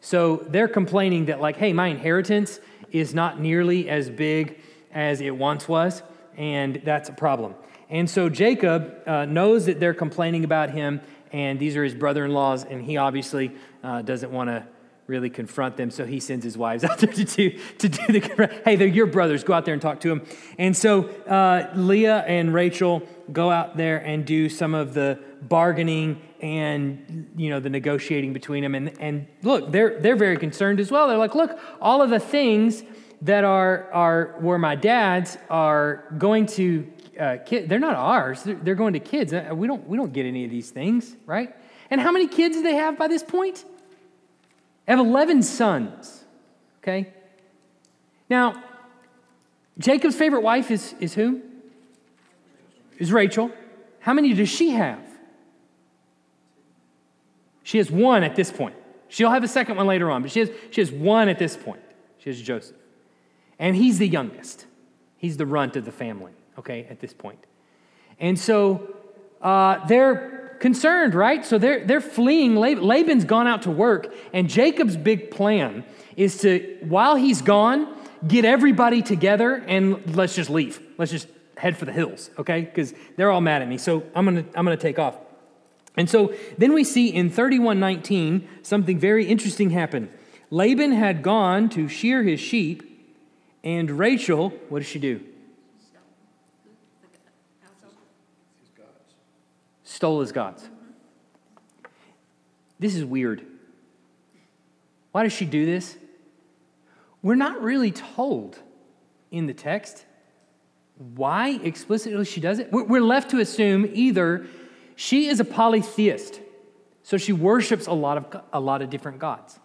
[0.00, 4.58] So they're complaining that, like, hey, my inheritance is not nearly as big
[4.92, 6.02] as it once was,
[6.36, 7.54] and that's a problem.
[7.88, 11.00] And so Jacob uh, knows that they're complaining about him,
[11.32, 13.52] and these are his brother in laws, and he obviously
[13.82, 14.66] uh, doesn't want to
[15.10, 18.60] really confront them, so he sends his wives out there to do, to do the,
[18.64, 20.22] hey, they're your brothers, go out there and talk to them.
[20.56, 26.20] And so uh, Leah and Rachel go out there and do some of the bargaining
[26.40, 30.90] and you know the negotiating between them and, and look they're they're very concerned as
[30.90, 31.08] well.
[31.08, 32.82] They're like look all of the things
[33.22, 38.42] that are are where my dads are going to uh, they're not ours.
[38.42, 39.32] They're, they're going to kids.
[39.32, 41.54] Uh, we don't we don't get any of these things right?
[41.90, 43.64] And how many kids do they have by this point
[44.90, 46.24] they have 11 sons
[46.82, 47.12] okay
[48.28, 48.62] now
[49.78, 51.40] jacob's favorite wife is is who
[52.98, 53.50] is rachel
[54.00, 55.10] how many does she have
[57.70, 58.74] she has one at this point.
[59.06, 61.56] She'll have a second one later on, but she has, she has one at this
[61.56, 61.80] point.
[62.18, 62.76] She has Joseph.
[63.60, 64.66] And he's the youngest.
[65.18, 67.38] He's the runt of the family, okay, at this point.
[68.18, 68.96] And so
[69.40, 71.44] uh, they're concerned, right?
[71.44, 72.54] So they're, they're fleeing.
[72.54, 75.84] Laban's gone out to work, and Jacob's big plan
[76.16, 77.92] is to, while he's gone,
[78.26, 80.80] get everybody together and let's just leave.
[80.98, 82.60] Let's just head for the hills, okay?
[82.62, 83.78] Because they're all mad at me.
[83.78, 85.16] So I'm gonna, I'm gonna take off.
[85.96, 90.10] And so then we see in 3119 something very interesting happen.
[90.50, 92.86] Laban had gone to shear his sheep,
[93.62, 95.20] and Rachel, what does she do?
[100.00, 100.66] Stole his gods.
[102.78, 103.44] This is weird.
[105.12, 105.98] Why does she do this?
[107.20, 108.58] We're not really told
[109.30, 110.06] in the text
[110.96, 112.72] why explicitly she does it.
[112.72, 114.46] We're left to assume either
[114.96, 116.40] she is a polytheist,
[117.02, 119.60] so she worships a lot of, a lot of different gods.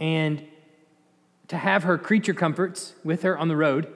[0.00, 0.48] And
[1.46, 3.86] to have her creature comforts with her on the road,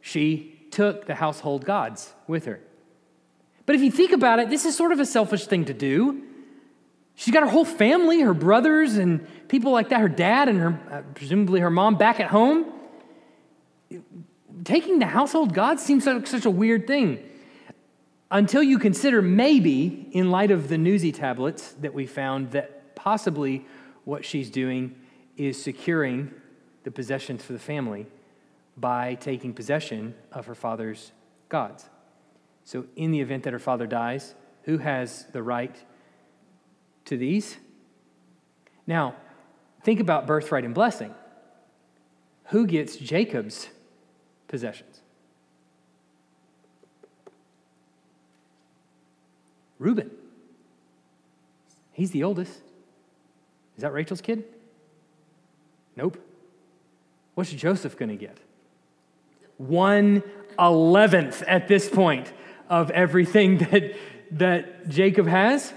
[0.00, 2.60] she took the household gods with her.
[3.66, 6.22] But if you think about it, this is sort of a selfish thing to do.
[7.14, 10.80] She's got her whole family, her brothers, and people like that, her dad and her,
[10.90, 12.72] uh, presumably her mom, back at home.
[14.64, 17.22] Taking the household gods seems like such a weird thing
[18.30, 23.64] until you consider maybe, in light of the Nuzi tablets that we found, that possibly
[24.04, 24.96] what she's doing
[25.36, 26.32] is securing
[26.82, 28.06] the possessions for the family
[28.76, 31.12] by taking possession of her father's
[31.48, 31.88] gods.
[32.64, 35.76] So, in the event that her father dies, who has the right
[37.04, 37.58] to these?
[38.86, 39.14] Now,
[39.82, 41.14] think about birthright and blessing.
[42.46, 43.68] Who gets Jacob's
[44.48, 45.00] possessions?
[49.78, 50.10] Reuben.
[51.92, 52.60] He's the oldest.
[53.76, 54.44] Is that Rachel's kid?
[55.96, 56.18] Nope.
[57.34, 58.38] What's Joseph going to get?
[59.58, 60.22] One
[60.58, 62.32] eleventh at this point
[62.68, 63.94] of everything that,
[64.32, 65.72] that Jacob has.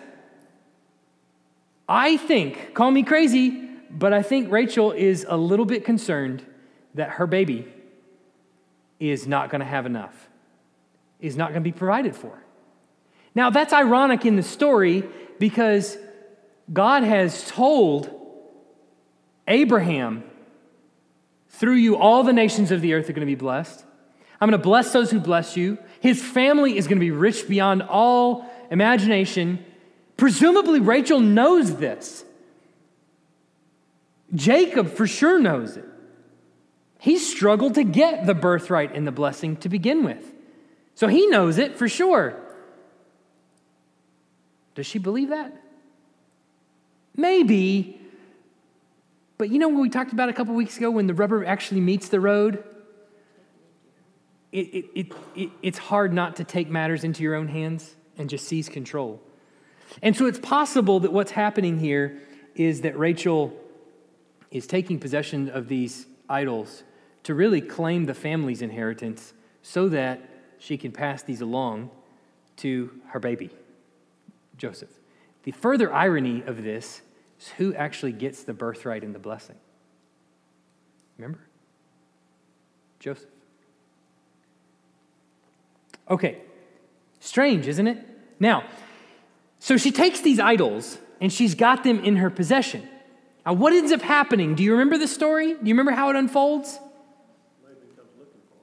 [1.89, 3.49] I think, call me crazy,
[3.89, 6.45] but I think Rachel is a little bit concerned
[6.95, 7.71] that her baby
[8.99, 10.29] is not going to have enough,
[11.19, 12.43] is not going to be provided for.
[13.35, 15.03] Now, that's ironic in the story
[15.39, 15.97] because
[16.73, 18.09] God has told
[19.47, 20.23] Abraham,
[21.49, 23.85] through you, all the nations of the earth are going to be blessed.
[24.41, 25.77] I'm going to bless those who bless you.
[26.07, 29.59] His family is going to be rich beyond all imagination.
[30.15, 32.23] Presumably, Rachel knows this.
[34.33, 35.83] Jacob for sure knows it.
[36.99, 40.33] He struggled to get the birthright and the blessing to begin with.
[40.95, 42.39] So he knows it for sure.
[44.75, 45.61] Does she believe that?
[47.17, 47.99] Maybe.
[49.37, 51.81] But you know what we talked about a couple weeks ago when the rubber actually
[51.81, 52.63] meets the road?
[54.51, 58.29] It, it, it, it, it's hard not to take matters into your own hands and
[58.29, 59.21] just seize control.
[60.01, 62.21] And so it's possible that what's happening here
[62.55, 63.53] is that Rachel
[64.51, 66.83] is taking possession of these idols
[67.23, 70.21] to really claim the family's inheritance so that
[70.59, 71.89] she can pass these along
[72.57, 73.49] to her baby.
[74.57, 74.89] Joseph.
[75.43, 77.01] The further irony of this
[77.39, 79.55] is who actually gets the birthright and the blessing.
[81.17, 81.39] Remember?
[82.99, 83.29] Joseph.
[86.09, 86.37] Okay.
[87.19, 88.05] Strange, isn't it?
[88.39, 88.63] Now,
[89.59, 92.87] So she takes these idols and she's got them in her possession.
[93.45, 94.55] Now, what ends up happening?
[94.55, 95.53] Do you remember the story?
[95.53, 96.79] Do you remember how it unfolds?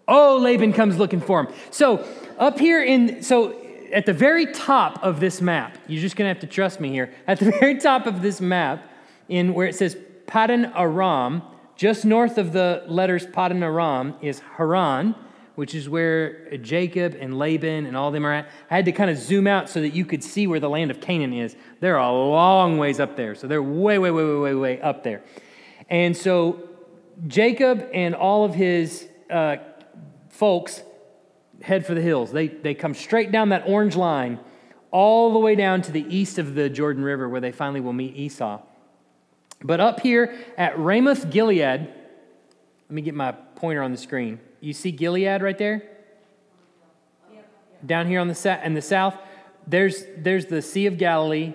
[0.06, 1.48] Oh, Laban comes looking for him.
[1.70, 2.06] So,
[2.38, 3.58] up here in, so
[3.92, 6.90] at the very top of this map, you're just going to have to trust me
[6.90, 7.12] here.
[7.26, 8.90] At the very top of this map,
[9.28, 11.42] in where it says Paddan Aram,
[11.76, 15.14] just north of the letters Paddan Aram is Haran,
[15.54, 18.48] which is where Jacob and Laban and all of them are at.
[18.70, 20.90] I had to kind of zoom out so that you could see where the land
[20.90, 21.54] of Canaan is.
[21.80, 23.34] They're a long ways up there.
[23.34, 25.22] So they're way, way, way, way, way, way up there.
[25.88, 26.68] And so
[27.26, 29.56] Jacob and all of his uh,
[30.30, 30.82] folks
[31.62, 32.32] head for the hills.
[32.32, 34.40] They, they come straight down that orange line
[34.90, 37.92] all the way down to the east of the Jordan River where they finally will
[37.92, 38.60] meet Esau.
[39.62, 44.38] But up here at Ramoth Gilead, let me get my pointer on the screen.
[44.64, 45.82] You see Gilead right there?
[47.84, 49.14] Down here on the sa- in the south,
[49.66, 51.52] there's, there's the Sea of Galilee.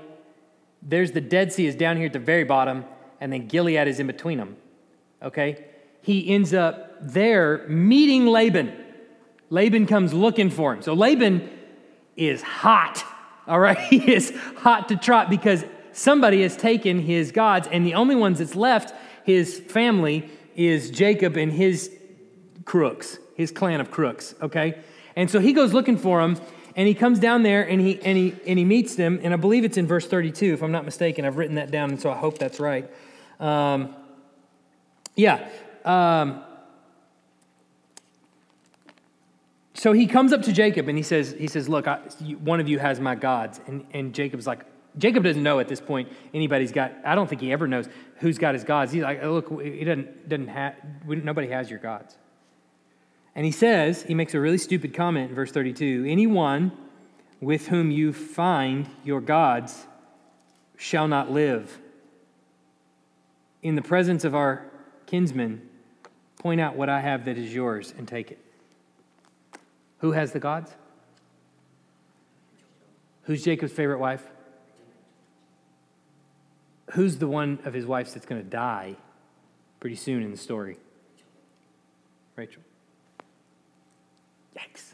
[0.83, 2.85] There's the Dead Sea is down here at the very bottom,
[3.19, 4.57] and then Gilead is in between them.
[5.23, 5.65] Okay?
[6.03, 8.73] He ends up there meeting Laban.
[9.49, 10.83] Laban comes looking for him.
[10.83, 11.49] So Laban
[12.15, 13.03] is hot.
[13.47, 13.77] All right?
[13.89, 18.37] He is hot to trot because somebody has taken his gods, and the only ones
[18.37, 18.93] that's left,
[19.23, 21.98] his family, is Jacob and his
[22.69, 24.77] crooks, his clan of crooks, okay?
[25.15, 26.39] And so he goes looking for them,
[26.75, 29.37] and he comes down there and he, and he, and he meets them, and I
[29.37, 31.25] believe it's in verse 32, if I'm not mistaken.
[31.25, 32.87] I've written that down, and so I hope that's right.
[33.39, 33.95] Um,
[35.15, 35.49] yeah.
[35.83, 36.43] Um,
[39.73, 41.97] so he comes up to Jacob and he says, he says Look, I,
[42.43, 43.59] one of you has my gods.
[43.65, 44.59] And, and Jacob's like,
[44.99, 48.37] Jacob doesn't know at this point anybody's got, I don't think he ever knows who's
[48.37, 48.91] got his gods.
[48.91, 50.75] He's like, Look, he doesn't, doesn't have,
[51.07, 52.15] nobody has your gods.
[53.39, 56.73] And he says, he makes a really stupid comment in verse 32 Anyone
[57.39, 59.87] with whom you find your gods
[60.75, 61.79] shall not live.
[63.63, 64.65] In the presence of our
[65.05, 65.61] kinsmen,
[66.39, 68.39] point out what I have that is yours and take it.
[69.99, 70.75] Who has the gods?
[73.21, 74.27] Who's Jacob's favorite wife?
[76.91, 78.97] Who's the one of his wives that's going to die
[79.79, 80.75] pretty soon in the story?
[82.35, 82.63] Rachel.
[84.59, 84.93] Yikes.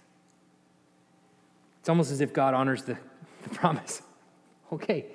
[1.80, 2.98] It's almost as if God honors the,
[3.44, 4.02] the promise.
[4.74, 5.06] Okay.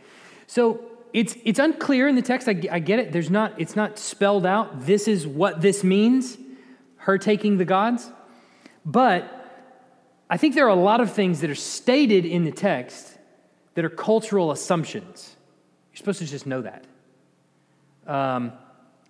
[0.47, 0.81] So
[1.13, 2.49] it's, it's unclear in the text.
[2.49, 3.11] I, I get it.
[3.11, 4.87] There's not, it's not spelled out.
[4.87, 6.39] This is what this means,
[6.99, 8.09] her taking the gods.
[8.87, 9.41] But
[10.31, 13.19] I think there are a lot of things that are stated in the text
[13.75, 15.35] that are cultural assumptions.
[15.91, 16.85] You're supposed to just know that.
[18.07, 18.53] Um,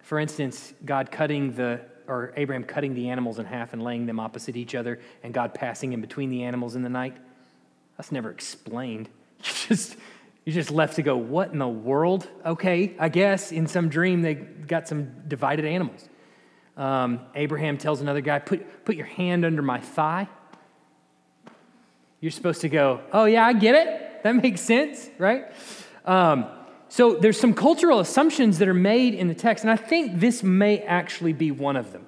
[0.03, 4.19] for instance, God cutting the, or Abraham cutting the animals in half and laying them
[4.19, 7.17] opposite each other, and God passing in between the animals in the night.
[7.97, 9.09] That's never explained.
[9.43, 9.97] You just,
[10.45, 12.29] you're just left to go, what in the world?
[12.45, 16.07] Okay, I guess in some dream they got some divided animals.
[16.77, 20.29] Um, Abraham tells another guy, put, put your hand under my thigh.
[22.21, 24.23] You're supposed to go, oh, yeah, I get it.
[24.25, 25.45] That makes sense, right?
[26.05, 26.47] Um,
[26.91, 30.43] so there's some cultural assumptions that are made in the text, and I think this
[30.43, 32.05] may actually be one of them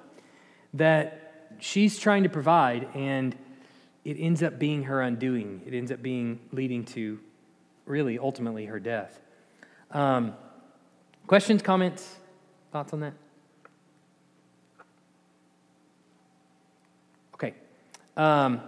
[0.73, 3.33] that she's trying to provide, and
[4.03, 5.61] it ends up being her undoing.
[5.65, 7.17] It ends up being leading to
[7.85, 9.21] really ultimately her death.
[9.89, 10.33] Um,
[11.27, 12.17] questions, comments,
[12.73, 13.13] thoughts on that?
[17.35, 17.53] Okay.
[18.17, 18.59] Um,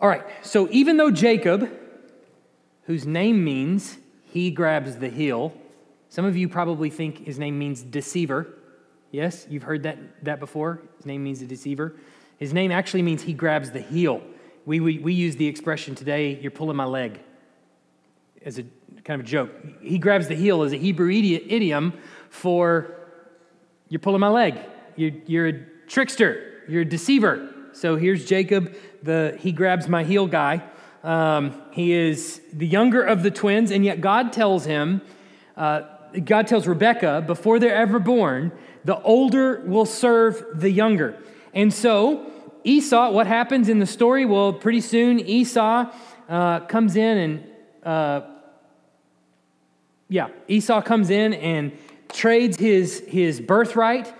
[0.00, 1.76] all right, so even though Jacob,
[2.84, 3.98] whose name means
[4.32, 5.54] he grabs the heel,
[6.08, 8.46] some of you probably think his name means deceiver.
[9.10, 10.82] Yes, you've heard that, that before.
[10.96, 11.96] His name means a deceiver.
[12.38, 14.22] His name actually means he grabs the heel.
[14.64, 17.20] We, we, we use the expression today, you're pulling my leg,
[18.44, 18.64] as a
[19.04, 19.50] kind of a joke.
[19.80, 21.94] He grabs the heel as a Hebrew idiom
[22.28, 22.94] for
[23.88, 24.58] you're pulling my leg.
[24.96, 26.62] You're, you're a trickster.
[26.68, 27.54] You're a deceiver.
[27.72, 30.62] So here's Jacob, the he grabs my heel guy.
[31.08, 35.00] Um, he is the younger of the twins, and yet God tells him,
[35.56, 35.80] uh,
[36.22, 38.52] God tells Rebecca, before they're ever born,
[38.84, 41.16] the older will serve the younger.
[41.54, 42.30] And so
[42.62, 44.26] Esau, what happens in the story?
[44.26, 45.90] Well, pretty soon Esau
[46.28, 47.44] uh, comes in and,
[47.84, 48.20] uh,
[50.10, 51.72] yeah, Esau comes in and
[52.12, 54.12] trades his, his birthright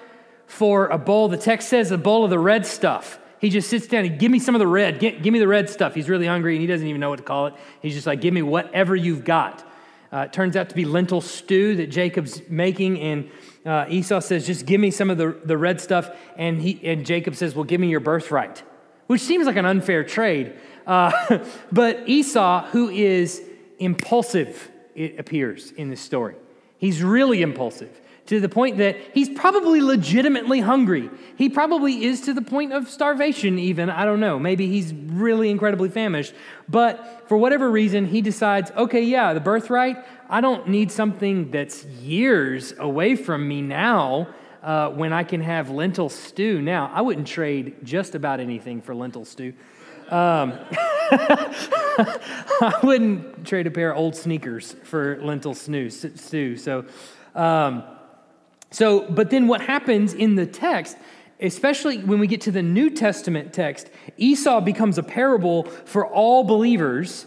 [0.47, 1.28] for a bowl.
[1.28, 3.18] The text says a bowl of the red stuff.
[3.41, 4.99] He just sits down and give me some of the red.
[4.99, 5.95] Give, give, me the red stuff.
[5.95, 7.55] He's really hungry and he doesn't even know what to call it.
[7.80, 9.64] He's just like, give me whatever you've got.
[10.12, 13.30] Uh, it turns out to be lentil stew that Jacob's making, and
[13.66, 16.11] uh, Esau says, just give me some of the, the red stuff.
[16.36, 18.62] And, he, and Jacob says, well, give me your birthright.
[19.07, 20.55] which seems like an unfair trade.
[20.86, 21.41] Uh,
[21.72, 23.43] but Esau, who is
[23.78, 26.34] impulsive, it appears in this story.
[26.78, 31.09] He's really impulsive to the point that he's probably legitimately hungry.
[31.37, 33.89] He probably is to the point of starvation, even.
[33.89, 34.39] I don't know.
[34.39, 36.35] Maybe he's really incredibly famished.
[36.68, 41.87] But for whatever reason, he decides okay, yeah, the birthright, I don't need something that's
[41.87, 44.29] years away from me now.
[44.62, 48.95] Uh, when I can have lentil stew now, I wouldn't trade just about anything for
[48.95, 49.55] lentil stew.
[50.11, 50.59] Um,
[51.11, 56.57] I wouldn't trade a pair of old sneakers for lentil stew.
[56.57, 56.85] So,
[57.35, 57.85] um,
[58.71, 60.97] so, but then what happens in the text,
[61.41, 66.45] especially when we get to the New Testament text, Esau becomes a parable for all
[66.45, 67.27] believers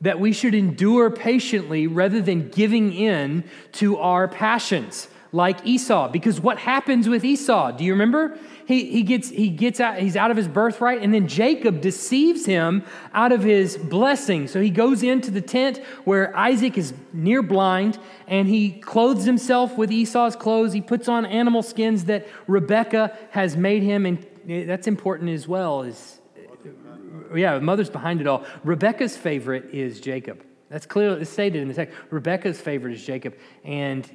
[0.00, 6.08] that we should endure patiently rather than giving in to our passions like Esau.
[6.08, 7.72] Because what happens with Esau?
[7.72, 8.38] Do you remember?
[8.66, 12.44] He, he gets, he gets out, he's out of his birthright, and then Jacob deceives
[12.44, 14.46] him out of his blessing.
[14.46, 19.78] So he goes into the tent where Isaac is near blind, and he clothes himself
[19.78, 20.72] with Esau's clothes.
[20.72, 24.26] He puts on animal skins that Rebecca has made him, and
[24.68, 25.82] that's important as well.
[25.82, 26.20] Is
[27.34, 28.44] yeah, mother's behind it all.
[28.64, 30.44] Rebecca's favorite is Jacob.
[30.68, 31.96] That's clearly stated in the text.
[32.10, 34.08] Rebecca's favorite is Jacob, and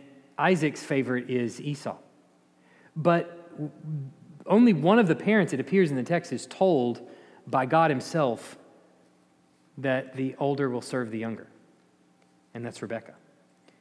[0.44, 1.96] Isaac's favorite is Esau.
[2.98, 3.50] But
[4.46, 7.08] only one of the parents, it appears in the text, is told
[7.48, 8.58] by God Himself
[9.78, 11.48] that the older will serve the younger,
[12.54, 13.14] and that's Rebecca.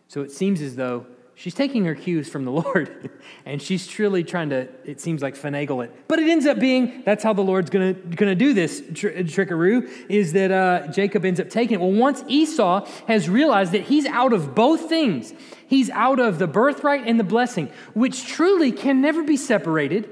[0.07, 1.05] So it seems as though
[1.35, 3.11] she's taking her cues from the Lord,
[3.45, 5.93] and she's truly trying to, it seems like, finagle it.
[6.07, 9.89] But it ends up being that's how the Lord's gonna, gonna do this tr- trickaroo,
[10.09, 11.81] is that uh, Jacob ends up taking it.
[11.81, 15.35] Well, once Esau has realized that he's out of both things,
[15.73, 20.09] he's out of the birthright and the blessing, which truly can never be separated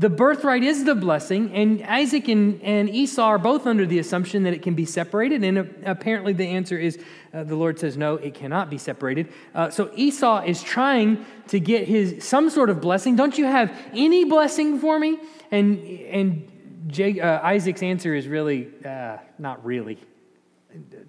[0.00, 4.44] the birthright is the blessing, and Isaac and, and Esau are both under the assumption
[4.44, 5.44] that it can be separated.
[5.44, 6.98] And apparently, the answer is
[7.34, 9.30] uh, the Lord says, no, it cannot be separated.
[9.54, 13.14] Uh, so Esau is trying to get his some sort of blessing.
[13.14, 15.18] Don't you have any blessing for me?
[15.50, 15.78] And,
[16.08, 19.98] and uh, Isaac's answer is really, uh, not really.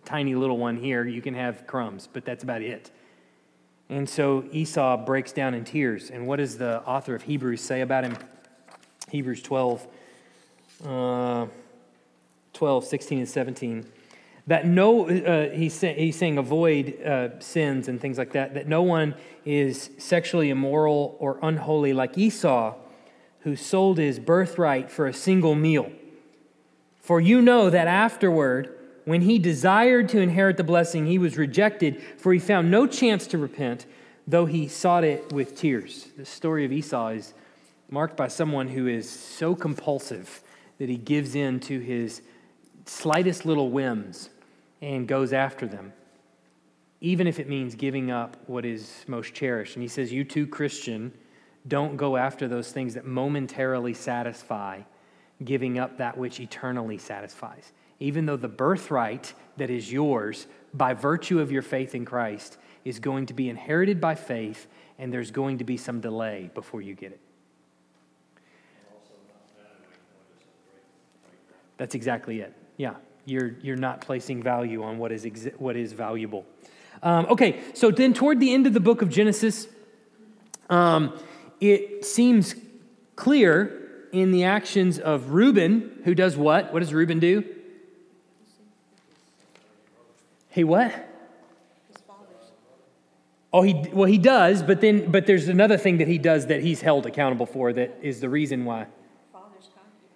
[0.04, 2.92] Tiny little one here, you can have crumbs, but that's about it.
[3.92, 6.10] And so Esau breaks down in tears.
[6.10, 8.18] And what does the author of Hebrews say about him?
[9.10, 9.86] Hebrews 12,
[10.88, 11.48] uh,
[12.54, 13.86] 12, 16, and 17.
[14.48, 18.82] That no, uh, he's, he's saying avoid uh, sins and things like that, that no
[18.82, 19.14] one
[19.44, 22.76] is sexually immoral or unholy like Esau,
[23.42, 25.92] who sold his birthright for a single meal.
[27.02, 28.74] For you know that afterward,
[29.06, 33.28] when he desired to inherit the blessing, he was rejected, for he found no chance
[33.28, 33.86] to repent,
[34.28, 36.08] though he sought it with tears.
[36.18, 37.34] The story of Esau is
[37.90, 40.42] marked by someone who is so compulsive
[40.78, 42.22] that he gives in to his
[42.86, 44.30] slightest little whims
[44.82, 45.94] and goes after them,
[47.02, 49.76] even if it means giving up what is most cherished.
[49.76, 51.12] And he says, You too, Christian,
[51.68, 54.82] don't go after those things that momentarily satisfy,
[55.44, 57.72] giving up that which eternally satisfies.
[58.02, 63.00] Even though the birthright that is yours by virtue of your faith in Christ is
[63.00, 66.96] going to be inherited by faith, and there's going to be some delay before you
[66.96, 67.20] get it.
[71.78, 72.56] That's exactly it.
[72.78, 72.96] Yeah,
[73.26, 76.46] you're, you're not placing value on what is, exi- what is valuable.
[77.04, 79.68] Um, okay, so then toward the end of the book of Genesis,
[80.72, 81.16] um,
[81.60, 82.56] it seems
[83.16, 86.74] clear in the actions of Reuben, who does what?
[86.74, 87.46] What does Reuben do?
[90.52, 90.92] Hey, what?
[90.92, 92.52] His father's.
[93.52, 96.62] Oh, he well he does, but then but there's another thing that he does that
[96.62, 98.86] he's held accountable for that is the reason why.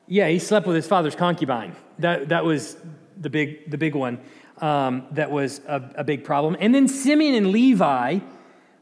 [0.07, 1.75] Yeah, he slept with his father's concubine.
[1.99, 2.77] That, that was
[3.17, 4.19] the big, the big one.
[4.59, 6.55] Um, that was a, a big problem.
[6.59, 8.19] And then Simeon and Levi,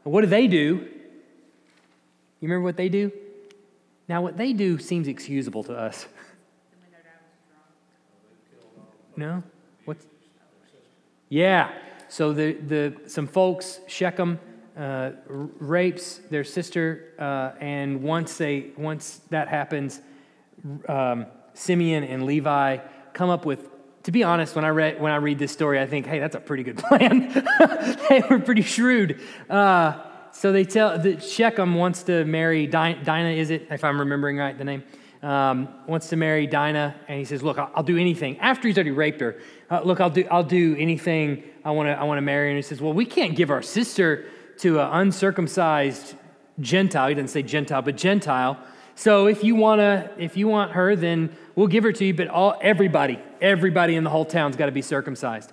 [0.02, 0.88] what do they do?
[2.40, 3.10] You remember what they do?
[4.06, 6.06] Now, what they do seems excusable to us.
[9.16, 9.44] No?
[11.28, 11.72] Yeah.
[12.08, 14.38] So the, the, some folks, Shechem,
[14.76, 20.00] uh, rapes their sister, uh, and once, they, once that happens,
[20.88, 22.78] um, Simeon and Levi
[23.12, 23.70] come up with.
[24.04, 26.36] To be honest, when I read when I read this story, I think, hey, that's
[26.36, 27.30] a pretty good plan.
[28.10, 29.18] they were pretty shrewd.
[29.48, 29.98] Uh,
[30.30, 33.30] so they tell that Shechem wants to marry Dinah.
[33.30, 33.68] Is it?
[33.70, 34.82] If I'm remembering right, the name
[35.24, 38.76] um, wants to marry Dinah, and he says, "Look, I'll, I'll do anything." After he's
[38.76, 41.42] already raped her, uh, look, I'll do I'll do anything.
[41.64, 42.50] I want to I want to marry her.
[42.50, 44.26] And he says, "Well, we can't give our sister
[44.58, 46.14] to an uncircumcised
[46.60, 48.58] Gentile." He doesn't say Gentile, but Gentile
[48.96, 52.14] So if you wanna, if you want her, then we'll give her to you.
[52.14, 55.52] But all everybody, everybody in the whole town's got to be circumcised.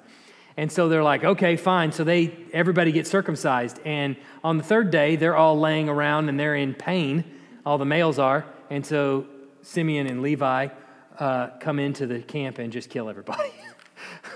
[0.58, 1.92] And so they're like, okay, fine.
[1.92, 3.80] So they everybody gets circumcised.
[3.86, 7.24] And on the third day, they're all laying around and they're in pain.
[7.66, 8.46] All the males are.
[8.70, 9.26] And so
[9.62, 10.70] Simeon and Levi
[11.20, 13.52] uh, come into the camp and just kill everybody.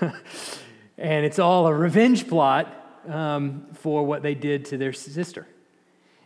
[0.98, 5.46] and it's all a revenge plot um, for what they did to their sister.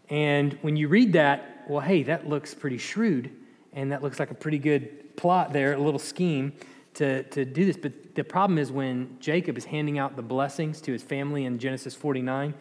[0.09, 3.31] And when you read that, well, hey, that looks pretty shrewd,
[3.73, 6.53] and that looks like a pretty good plot there, a little scheme
[6.95, 7.77] to, to do this.
[7.77, 11.59] But the problem is when Jacob is handing out the blessings to his family in
[11.59, 12.55] Genesis 49,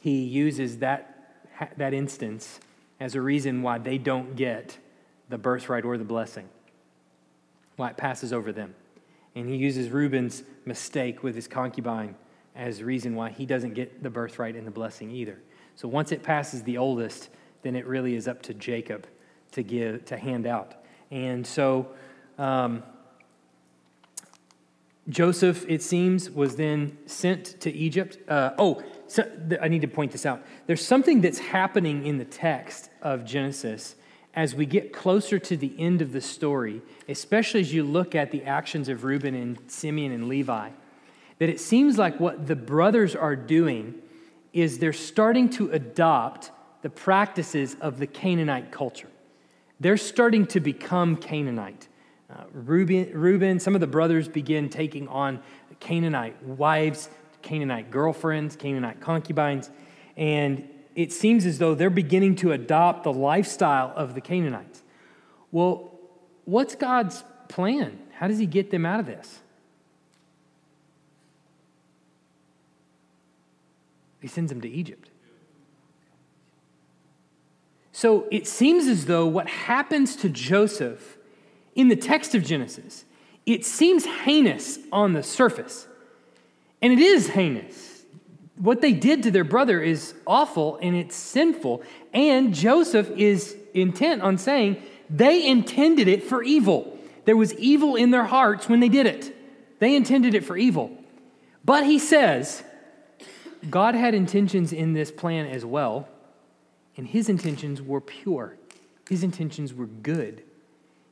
[0.00, 1.40] he uses that,
[1.76, 2.58] that instance
[2.98, 4.78] as a reason why they don't get
[5.28, 6.48] the birthright or the blessing,
[7.76, 8.74] why it passes over them.
[9.34, 12.14] And he uses Reuben's mistake with his concubine
[12.56, 15.38] as reason why he doesn't get the birthright and the blessing either.
[15.76, 17.28] So once it passes the oldest,
[17.62, 19.06] then it really is up to Jacob
[19.52, 20.74] to give to hand out.
[21.10, 21.88] And so
[22.36, 22.82] um,
[25.08, 28.18] Joseph, it seems, was then sent to Egypt.
[28.28, 30.42] Uh, oh, so th- I need to point this out.
[30.66, 33.94] There's something that's happening in the text of Genesis
[34.38, 38.30] as we get closer to the end of the story, especially as you look at
[38.30, 40.70] the actions of Reuben and Simeon and Levi,
[41.40, 43.96] that it seems like what the brothers are doing
[44.52, 49.08] is they're starting to adopt the practices of the Canaanite culture.
[49.80, 51.88] They're starting to become Canaanite.
[52.30, 55.40] Uh, Reuben, Reuben, some of the brothers begin taking on
[55.80, 57.08] Canaanite wives,
[57.42, 59.68] Canaanite girlfriends, Canaanite concubines,
[60.16, 60.68] and
[60.98, 64.82] it seems as though they're beginning to adopt the lifestyle of the Canaanites.
[65.52, 65.92] Well,
[66.44, 68.00] what's God's plan?
[68.14, 69.38] How does He get them out of this?
[74.18, 75.08] He sends them to Egypt.
[77.92, 81.16] So it seems as though what happens to Joseph
[81.76, 83.04] in the text of Genesis,
[83.46, 85.86] it seems heinous on the surface.
[86.82, 87.87] And it is heinous.
[88.58, 91.82] What they did to their brother is awful and it's sinful.
[92.12, 96.98] And Joseph is intent on saying they intended it for evil.
[97.24, 99.34] There was evil in their hearts when they did it.
[99.78, 100.90] They intended it for evil.
[101.64, 102.62] But he says,
[103.68, 106.08] God had intentions in this plan as well,
[106.96, 108.56] and his intentions were pure.
[109.08, 110.42] His intentions were good.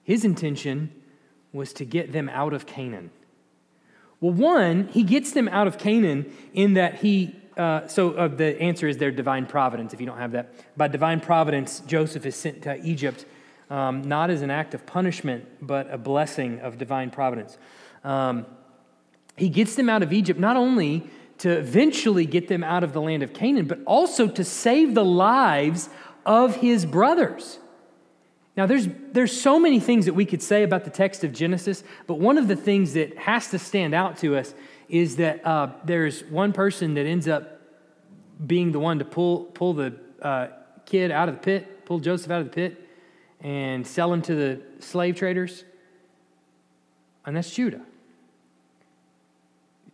[0.04, 0.90] His intention
[1.52, 3.10] was to get them out of Canaan.
[4.26, 8.60] Well, one, he gets them out of Canaan in that he, uh, so uh, the
[8.60, 10.52] answer is their divine providence, if you don't have that.
[10.76, 13.24] By divine providence, Joseph is sent to Egypt,
[13.70, 17.56] um, not as an act of punishment, but a blessing of divine providence.
[18.02, 18.46] Um,
[19.36, 21.08] he gets them out of Egypt not only
[21.38, 25.04] to eventually get them out of the land of Canaan, but also to save the
[25.04, 25.88] lives
[26.24, 27.60] of his brothers.
[28.56, 31.84] Now, there's, there's so many things that we could say about the text of Genesis,
[32.06, 34.54] but one of the things that has to stand out to us
[34.88, 37.60] is that uh, there's one person that ends up
[38.46, 40.48] being the one to pull, pull the uh,
[40.86, 42.88] kid out of the pit, pull Joseph out of the pit,
[43.40, 45.64] and sell him to the slave traders,
[47.26, 47.82] and that's Judah.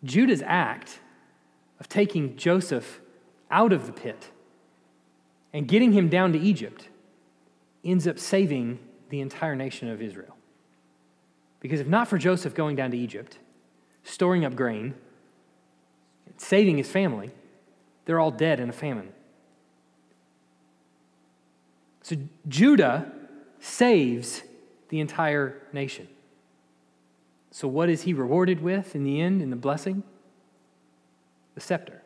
[0.04, 1.00] Judah's act
[1.80, 3.00] of taking Joseph
[3.50, 4.30] out of the pit
[5.52, 6.88] and getting him down to Egypt
[7.84, 8.78] ends up saving
[9.10, 10.36] the entire nation of Israel.
[11.60, 13.38] Because if not for Joseph going down to Egypt,
[14.04, 14.94] storing up grain,
[16.36, 17.30] saving his family,
[18.04, 19.12] they're all dead in a famine.
[22.02, 22.16] So
[22.48, 23.12] Judah
[23.60, 24.42] saves
[24.88, 26.08] the entire nation.
[27.52, 30.02] So, what is he rewarded with in the end, in the blessing?
[31.54, 32.02] The scepter.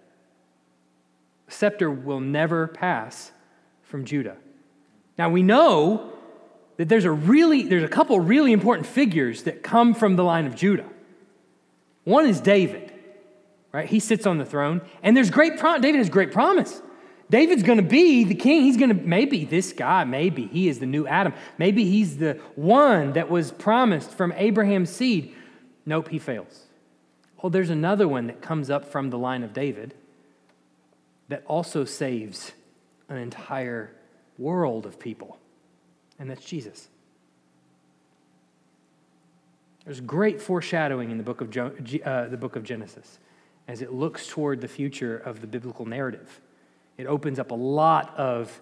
[1.47, 3.31] The scepter will never pass
[3.83, 4.37] from Judah.
[5.19, 6.13] Now we know
[6.77, 10.47] that there's a really there's a couple really important figures that come from the line
[10.47, 10.87] of Judah.
[12.05, 12.93] One is David,
[13.73, 13.89] right?
[13.89, 16.81] He sits on the throne, and there's great prom- David has great promise.
[17.29, 18.63] David's going to be the king.
[18.63, 21.35] He's going to maybe this guy, maybe he is the new Adam.
[21.59, 25.35] Maybe he's the one that was promised from Abraham's seed.
[25.85, 26.67] Nope, he fails.
[27.43, 29.95] Well, there's another one that comes up from the line of David
[31.29, 32.53] that also saves
[33.09, 33.91] an entire
[34.39, 35.39] world of people,
[36.19, 36.89] and that's Jesus.
[39.85, 43.19] There's great foreshadowing in the book of, uh, the book of Genesis
[43.69, 46.41] as it looks toward the future of the biblical narrative.
[46.97, 48.61] It opens up a lot of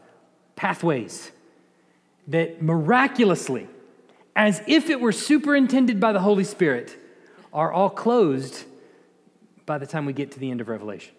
[0.57, 1.31] pathways
[2.29, 3.69] that miraculously,
[4.35, 6.97] as if it were superintended by the Holy Spirit,
[7.53, 8.65] are all closed
[9.67, 11.15] by the time we get to the end of Revelation.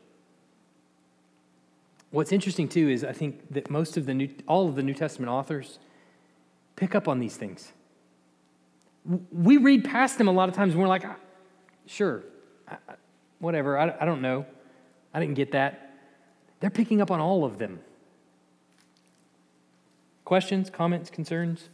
[2.16, 4.94] What's interesting too is I think that most of the new, all of the New
[4.94, 5.80] Testament authors
[6.78, 7.74] pick up on these things.
[9.34, 11.18] We read past them a lot of times and we're like, ah,
[11.88, 12.24] sure,
[13.40, 14.46] whatever, I, I don't know.
[15.14, 15.94] I didn't get that.
[16.62, 17.82] They're picking up on all of them.
[20.24, 21.68] Questions, comments, concerns?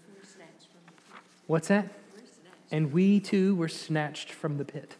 [1.45, 1.87] What's that?
[2.71, 4.95] And we too were snatched from the pit.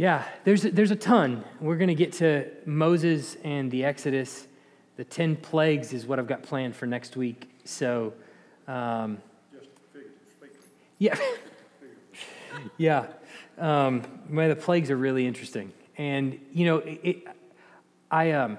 [0.00, 1.44] Yeah, there's, there's a ton.
[1.60, 4.48] We're going to get to Moses and the Exodus.
[4.96, 7.50] The 10 plagues is what I've got planned for next week.
[7.64, 8.14] So,
[8.66, 9.18] um,
[10.98, 11.18] yeah.
[12.78, 13.08] yeah.
[13.58, 15.70] Um, man, the plagues are really interesting.
[15.98, 17.24] And, you know, it, it,
[18.10, 18.56] I, um,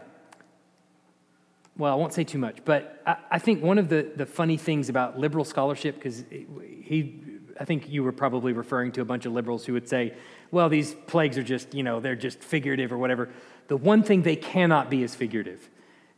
[1.75, 4.57] well, I won't say too much, but I, I think one of the, the funny
[4.57, 7.19] things about liberal scholarship, because he,
[7.59, 10.13] I think you were probably referring to a bunch of liberals who would say,
[10.51, 13.29] well, these plagues are just, you know, they're just figurative or whatever.
[13.67, 15.69] The one thing they cannot be is figurative.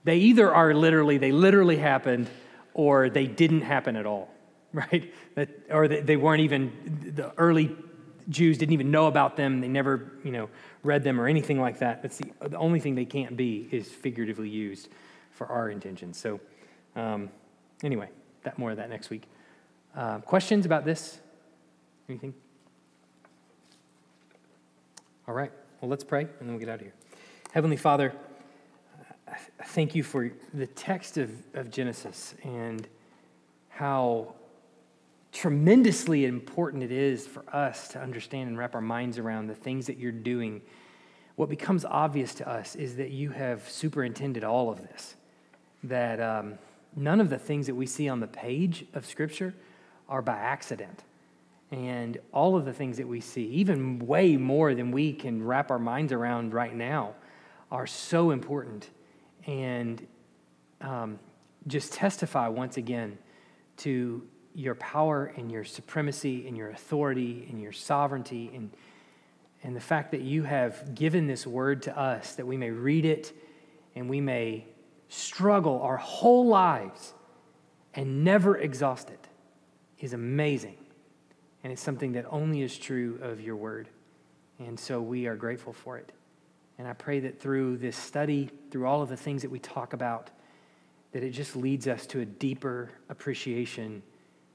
[0.03, 2.29] They either are literally, they literally happened,
[2.73, 4.29] or they didn't happen at all,
[4.73, 5.13] right?
[5.36, 7.75] That, or they weren't even, the early
[8.29, 9.61] Jews didn't even know about them.
[9.61, 10.49] They never, you know,
[10.84, 12.01] read them or anything like that.
[12.01, 14.89] That's the, the only thing they can't be is figuratively used
[15.31, 16.17] for our intentions.
[16.17, 16.39] So,
[16.95, 17.29] um,
[17.84, 18.09] anyway,
[18.43, 19.23] that more of that next week.
[19.95, 21.19] Uh, questions about this?
[22.09, 22.34] Anything?
[25.28, 25.51] All right.
[25.80, 26.93] Well, let's pray and then we'll get out of here.
[27.51, 28.13] Heavenly Father,
[29.28, 32.88] I thank you for the text of, of Genesis and
[33.69, 34.36] how
[35.32, 39.88] tremendously important it is for us to understand and wrap our minds around the things
[39.88, 40.61] that you're doing.
[41.38, 45.15] What becomes obvious to us is that you have superintended all of this,
[45.84, 46.59] that um,
[46.95, 49.55] none of the things that we see on the page of Scripture
[50.09, 51.03] are by accident.
[51.74, 55.71] And all of the things that we see, even way more than we can wrap
[55.71, 57.15] our minds around right now,
[57.71, 58.91] are so important
[59.47, 60.05] and
[60.82, 61.17] um,
[61.65, 63.17] just testify once again
[63.78, 64.21] to
[64.53, 68.69] your power and your supremacy and your authority and your sovereignty and,
[69.63, 73.03] and the fact that you have given this word to us that we may read
[73.03, 73.34] it
[73.95, 74.63] and we may
[75.09, 77.15] struggle our whole lives
[77.95, 79.28] and never exhaust it
[79.97, 80.78] is amazing.
[81.64, 83.88] And it's something that only is true of your word.
[84.59, 86.11] And so we are grateful for it.
[86.78, 89.93] And I pray that through this study, through all of the things that we talk
[89.93, 90.30] about,
[91.11, 94.01] that it just leads us to a deeper appreciation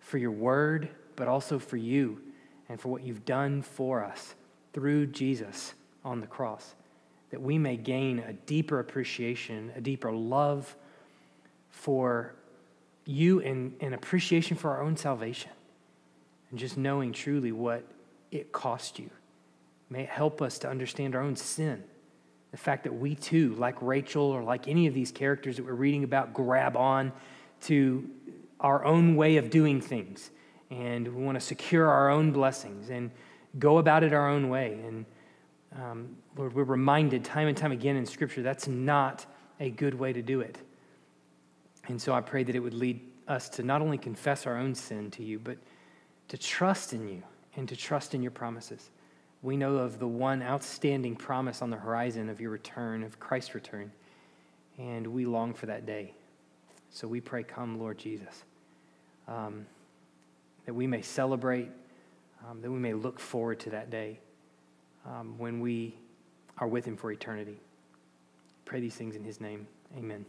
[0.01, 2.21] for your word, but also for you
[2.69, 4.35] and for what you've done for us
[4.73, 6.75] through Jesus on the cross.
[7.31, 10.75] That we may gain a deeper appreciation, a deeper love
[11.71, 12.35] for
[13.05, 15.51] you and, and appreciation for our own salvation.
[16.51, 17.85] And just knowing truly what
[18.31, 19.11] it cost you.
[19.91, 21.85] May it help us to understand our own sin
[22.51, 25.73] the fact that we too, like Rachel or like any of these characters that we're
[25.75, 27.13] reading about, grab on
[27.63, 28.09] to
[28.61, 30.31] our own way of doing things.
[30.71, 33.11] And we want to secure our own blessings and
[33.59, 34.81] go about it our own way.
[34.87, 35.05] And
[35.77, 39.27] um, Lord, we're reminded time and time again in Scripture that's not
[39.61, 40.59] a good way to do it.
[41.89, 44.75] And so I pray that it would lead us to not only confess our own
[44.75, 45.59] sin to you, but
[46.29, 47.23] to trust in you
[47.57, 48.91] and to trust in your promises
[49.43, 53.55] we know of the one outstanding promise on the horizon of your return, of Christ's
[53.55, 53.93] return,
[54.79, 56.15] and we long for that day.
[56.91, 58.45] So we pray, Come, Lord Jesus,
[59.29, 59.67] um,
[60.67, 61.69] that we may celebrate,
[62.49, 64.19] um, that we may look forward to that day
[65.07, 65.95] um, when we
[66.59, 67.61] are with Him for eternity.
[68.65, 69.69] Pray these things in His name.
[69.97, 70.25] Amen.